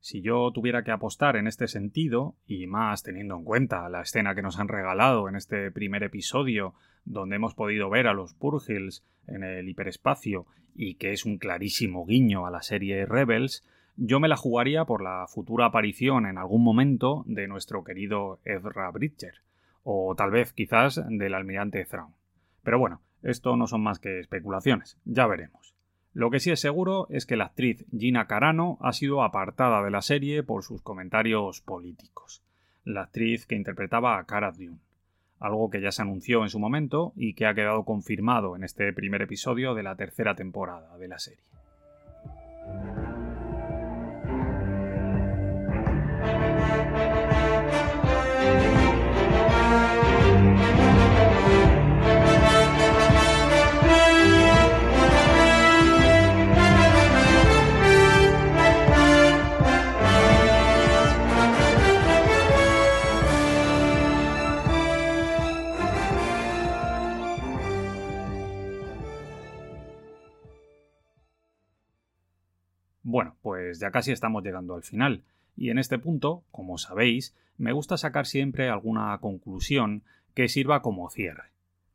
Si 0.00 0.20
yo 0.20 0.50
tuviera 0.50 0.82
que 0.82 0.90
apostar 0.90 1.36
en 1.36 1.46
este 1.46 1.68
sentido, 1.68 2.34
y 2.44 2.66
más 2.66 3.04
teniendo 3.04 3.36
en 3.36 3.44
cuenta 3.44 3.88
la 3.88 4.00
escena 4.00 4.34
que 4.34 4.42
nos 4.42 4.58
han 4.58 4.66
regalado 4.66 5.28
en 5.28 5.36
este 5.36 5.70
primer 5.70 6.02
episodio, 6.02 6.74
donde 7.04 7.36
hemos 7.36 7.54
podido 7.54 7.88
ver 7.88 8.08
a 8.08 8.14
los 8.14 8.34
Purgils 8.34 9.04
en 9.28 9.44
el 9.44 9.68
hiperespacio 9.68 10.44
y 10.74 10.96
que 10.96 11.12
es 11.12 11.24
un 11.24 11.38
clarísimo 11.38 12.04
guiño 12.04 12.46
a 12.46 12.50
la 12.50 12.62
serie 12.62 13.06
Rebels, 13.06 13.64
yo 13.94 14.18
me 14.18 14.26
la 14.26 14.36
jugaría 14.36 14.86
por 14.86 15.04
la 15.04 15.26
futura 15.28 15.66
aparición 15.66 16.26
en 16.26 16.36
algún 16.36 16.64
momento 16.64 17.22
de 17.28 17.46
nuestro 17.46 17.84
querido 17.84 18.40
Ezra 18.44 18.90
Bridger, 18.90 19.34
o 19.84 20.16
tal 20.16 20.32
vez 20.32 20.52
quizás 20.52 21.00
del 21.08 21.34
almirante 21.34 21.84
Thrawn. 21.84 22.12
Pero 22.64 22.80
bueno, 22.80 23.00
esto 23.22 23.56
no 23.56 23.66
son 23.66 23.82
más 23.82 23.98
que 23.98 24.20
especulaciones, 24.20 24.98
ya 25.04 25.26
veremos. 25.26 25.74
Lo 26.14 26.30
que 26.30 26.40
sí 26.40 26.50
es 26.50 26.60
seguro 26.60 27.06
es 27.08 27.24
que 27.24 27.36
la 27.36 27.46
actriz 27.46 27.86
Gina 27.96 28.26
Carano 28.26 28.76
ha 28.80 28.92
sido 28.92 29.22
apartada 29.22 29.82
de 29.82 29.90
la 29.90 30.02
serie 30.02 30.42
por 30.42 30.62
sus 30.62 30.82
comentarios 30.82 31.62
políticos. 31.62 32.42
La 32.84 33.02
actriz 33.02 33.46
que 33.46 33.54
interpretaba 33.54 34.18
a 34.18 34.24
Cara 34.24 34.52
Dune. 34.52 34.78
Algo 35.40 35.70
que 35.70 35.80
ya 35.80 35.90
se 35.90 36.02
anunció 36.02 36.42
en 36.42 36.50
su 36.50 36.58
momento 36.58 37.12
y 37.16 37.34
que 37.34 37.46
ha 37.46 37.54
quedado 37.54 37.84
confirmado 37.84 38.56
en 38.56 38.64
este 38.64 38.92
primer 38.92 39.22
episodio 39.22 39.74
de 39.74 39.82
la 39.82 39.96
tercera 39.96 40.34
temporada 40.34 40.98
de 40.98 41.08
la 41.08 41.18
serie. 41.18 41.42
Pues 73.72 73.80
ya 73.80 73.90
casi 73.90 74.12
estamos 74.12 74.44
llegando 74.44 74.74
al 74.74 74.82
final, 74.82 75.22
y 75.56 75.70
en 75.70 75.78
este 75.78 75.98
punto, 75.98 76.44
como 76.50 76.76
sabéis, 76.76 77.34
me 77.56 77.72
gusta 77.72 77.96
sacar 77.96 78.26
siempre 78.26 78.68
alguna 78.68 79.16
conclusión 79.16 80.02
que 80.34 80.48
sirva 80.48 80.82
como 80.82 81.08
cierre. 81.08 81.44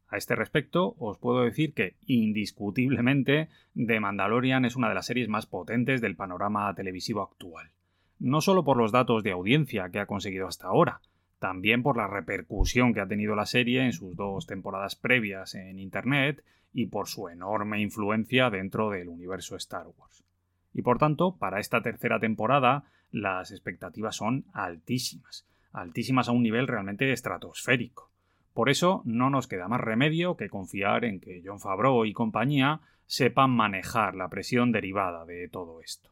A 0.08 0.18
este 0.18 0.34
respecto, 0.34 0.96
os 0.98 1.20
puedo 1.20 1.44
decir 1.44 1.76
que, 1.76 1.94
indiscutiblemente, 2.08 3.50
The 3.76 4.00
Mandalorian 4.00 4.66
es 4.66 4.76
una 4.76 4.90
de 4.90 4.96
las 4.96 5.06
series 5.06 5.30
más 5.30 5.46
potentes 5.46 6.02
del 6.02 6.16
panorama 6.16 6.74
televisivo 6.74 7.22
actual. 7.22 7.70
No 8.18 8.42
solo 8.42 8.64
por 8.64 8.78
los 8.78 8.92
datos 8.92 9.22
de 9.22 9.34
audiencia 9.34 9.90
que 9.92 10.00
ha 10.00 10.08
conseguido 10.08 10.48
hasta 10.48 10.66
ahora, 10.66 11.02
también 11.38 11.84
por 11.84 11.96
la 11.96 12.08
repercusión 12.08 12.92
que 12.92 13.02
ha 13.02 13.08
tenido 13.08 13.36
la 13.36 13.46
serie 13.46 13.86
en 13.86 13.94
sus 13.94 14.16
dos 14.16 14.48
temporadas 14.48 14.96
previas 14.96 15.54
en 15.54 15.78
Internet 15.78 16.44
y 16.74 16.88
por 16.88 17.08
su 17.08 17.30
enorme 17.30 17.80
influencia 17.82 18.50
dentro 18.50 18.90
del 18.90 19.10
universo 19.10 19.56
Star 19.58 19.86
Wars. 19.96 20.27
Y 20.74 20.82
por 20.82 20.98
tanto, 20.98 21.38
para 21.38 21.60
esta 21.60 21.82
tercera 21.82 22.20
temporada, 22.20 22.86
las 23.12 23.52
expectativas 23.52 24.16
son 24.16 24.46
altísimas, 24.54 25.48
altísimas 25.72 26.30
a 26.30 26.32
un 26.32 26.44
nivel 26.44 26.68
realmente 26.68 27.12
estratosférico. 27.12 28.12
Por 28.54 28.70
eso 28.70 29.02
no 29.06 29.30
nos 29.30 29.48
queda 29.48 29.68
más 29.68 29.82
remedio 29.82 30.36
que 30.36 30.50
confiar 30.50 31.06
en 31.06 31.20
que 31.20 31.42
John 31.46 31.60
Favreau 31.60 32.06
y 32.06 32.14
compañía 32.14 32.82
sepan 33.06 33.52
manejar 33.52 34.16
la 34.16 34.30
presión 34.30 34.72
derivada 34.72 35.26
de 35.26 35.48
todo 35.48 35.82
esto. 35.82 36.10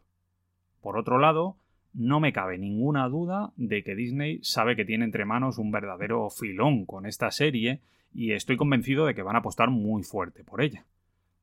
Por 0.81 0.97
otro 0.97 1.17
lado, 1.17 1.57
no 1.93 2.19
me 2.19 2.33
cabe 2.33 2.57
ninguna 2.57 3.07
duda 3.09 3.51
de 3.55 3.83
que 3.83 3.95
Disney 3.95 4.39
sabe 4.43 4.75
que 4.75 4.85
tiene 4.85 5.05
entre 5.05 5.25
manos 5.25 5.57
un 5.57 5.71
verdadero 5.71 6.29
filón 6.29 6.85
con 6.85 7.05
esta 7.05 7.31
serie 7.31 7.81
y 8.13 8.33
estoy 8.33 8.57
convencido 8.57 9.05
de 9.05 9.15
que 9.15 9.23
van 9.23 9.35
a 9.35 9.39
apostar 9.39 9.69
muy 9.69 10.03
fuerte 10.03 10.43
por 10.43 10.61
ella. 10.61 10.85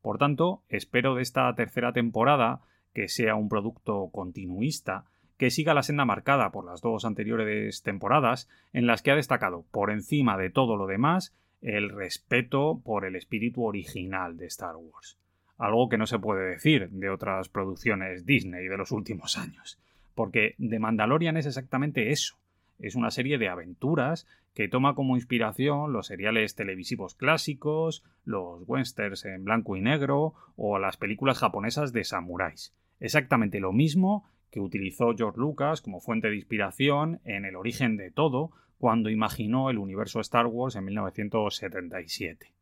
Por 0.02 0.18
tanto, 0.18 0.62
espero 0.68 1.14
de 1.14 1.22
esta 1.22 1.54
tercera 1.54 1.92
temporada 1.92 2.60
que 2.92 3.08
sea 3.08 3.34
un 3.34 3.48
producto 3.48 4.10
continuista, 4.12 5.04
que 5.36 5.50
siga 5.50 5.74
la 5.74 5.82
senda 5.82 6.04
marcada 6.04 6.52
por 6.52 6.64
las 6.64 6.82
dos 6.82 7.04
anteriores 7.04 7.82
temporadas, 7.82 8.48
en 8.72 8.86
las 8.86 9.02
que 9.02 9.10
ha 9.10 9.16
destacado, 9.16 9.64
por 9.70 9.90
encima 9.90 10.36
de 10.36 10.50
todo 10.50 10.76
lo 10.76 10.86
demás, 10.86 11.34
el 11.62 11.90
respeto 11.90 12.80
por 12.84 13.04
el 13.04 13.16
espíritu 13.16 13.64
original 13.64 14.36
de 14.36 14.46
Star 14.46 14.76
Wars. 14.76 15.18
Algo 15.58 15.88
que 15.88 15.98
no 15.98 16.06
se 16.06 16.18
puede 16.18 16.50
decir 16.50 16.90
de 16.90 17.08
otras 17.08 17.48
producciones 17.48 18.26
Disney 18.26 18.66
de 18.66 18.76
los 18.76 18.92
últimos 18.92 19.38
años. 19.38 19.78
Porque 20.14 20.54
The 20.58 20.78
Mandalorian 20.78 21.36
es 21.36 21.46
exactamente 21.46 22.10
eso. 22.10 22.36
Es 22.78 22.94
una 22.94 23.10
serie 23.10 23.38
de 23.38 23.48
aventuras 23.48 24.26
que 24.54 24.68
toma 24.68 24.94
como 24.94 25.16
inspiración 25.16 25.92
los 25.92 26.08
seriales 26.08 26.54
televisivos 26.56 27.14
clásicos, 27.14 28.04
los 28.24 28.62
westerns 28.66 29.24
en 29.24 29.44
blanco 29.44 29.76
y 29.76 29.80
negro 29.80 30.34
o 30.56 30.78
las 30.78 30.96
películas 30.96 31.38
japonesas 31.38 31.92
de 31.92 32.04
samuráis 32.04 32.74
exactamente 33.02 33.60
lo 33.60 33.72
mismo 33.72 34.24
que 34.50 34.60
utilizó 34.60 35.14
George 35.16 35.40
Lucas 35.40 35.80
como 35.82 36.00
fuente 36.00 36.28
de 36.28 36.36
inspiración 36.36 37.20
en 37.24 37.44
El 37.44 37.56
origen 37.56 37.96
de 37.96 38.10
todo 38.10 38.52
cuando 38.78 39.10
imaginó 39.10 39.70
el 39.70 39.78
universo 39.78 40.20
Star 40.20 40.46
Wars 40.46 40.76
en 40.76 40.84
1977. 40.84 42.52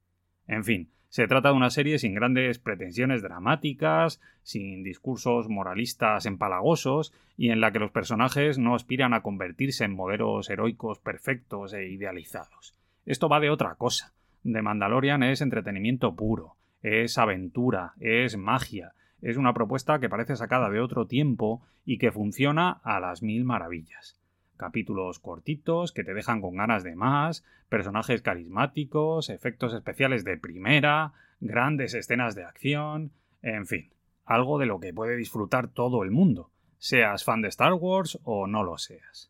En 0.46 0.64
fin, 0.64 0.90
se 1.08 1.26
trata 1.26 1.48
de 1.48 1.56
una 1.56 1.70
serie 1.70 1.98
sin 1.98 2.14
grandes 2.14 2.58
pretensiones 2.58 3.20
dramáticas, 3.20 4.20
sin 4.42 4.84
discursos 4.84 5.48
moralistas 5.48 6.26
empalagosos 6.26 7.12
y 7.36 7.50
en 7.50 7.60
la 7.60 7.72
que 7.72 7.80
los 7.80 7.90
personajes 7.90 8.58
no 8.58 8.74
aspiran 8.74 9.12
a 9.12 9.22
convertirse 9.22 9.84
en 9.84 9.94
modelos 9.94 10.48
heroicos 10.50 11.00
perfectos 11.00 11.72
e 11.72 11.88
idealizados. 11.88 12.74
Esto 13.06 13.28
va 13.28 13.40
de 13.40 13.50
otra 13.50 13.74
cosa. 13.74 14.12
The 14.44 14.62
Mandalorian 14.62 15.22
es 15.24 15.40
entretenimiento 15.40 16.14
puro, 16.14 16.56
es 16.82 17.18
aventura, 17.18 17.94
es 17.98 18.36
magia, 18.36 18.94
es 19.22 19.36
una 19.36 19.54
propuesta 19.54 19.98
que 20.00 20.08
parece 20.08 20.36
sacada 20.36 20.70
de 20.70 20.80
otro 20.80 21.06
tiempo 21.06 21.62
y 21.84 21.98
que 21.98 22.12
funciona 22.12 22.80
a 22.84 23.00
las 23.00 23.22
mil 23.22 23.44
maravillas. 23.44 24.18
Capítulos 24.56 25.18
cortitos 25.18 25.92
que 25.92 26.04
te 26.04 26.14
dejan 26.14 26.40
con 26.40 26.56
ganas 26.56 26.84
de 26.84 26.94
más, 26.94 27.44
personajes 27.68 28.22
carismáticos, 28.22 29.30
efectos 29.30 29.74
especiales 29.74 30.24
de 30.24 30.36
primera, 30.36 31.12
grandes 31.40 31.94
escenas 31.94 32.34
de 32.34 32.44
acción, 32.44 33.12
en 33.42 33.66
fin, 33.66 33.90
algo 34.24 34.58
de 34.58 34.66
lo 34.66 34.80
que 34.80 34.92
puede 34.92 35.16
disfrutar 35.16 35.68
todo 35.68 36.02
el 36.02 36.10
mundo, 36.10 36.50
seas 36.78 37.24
fan 37.24 37.42
de 37.42 37.48
Star 37.48 37.74
Wars 37.74 38.18
o 38.24 38.46
no 38.46 38.62
lo 38.62 38.76
seas. 38.78 39.29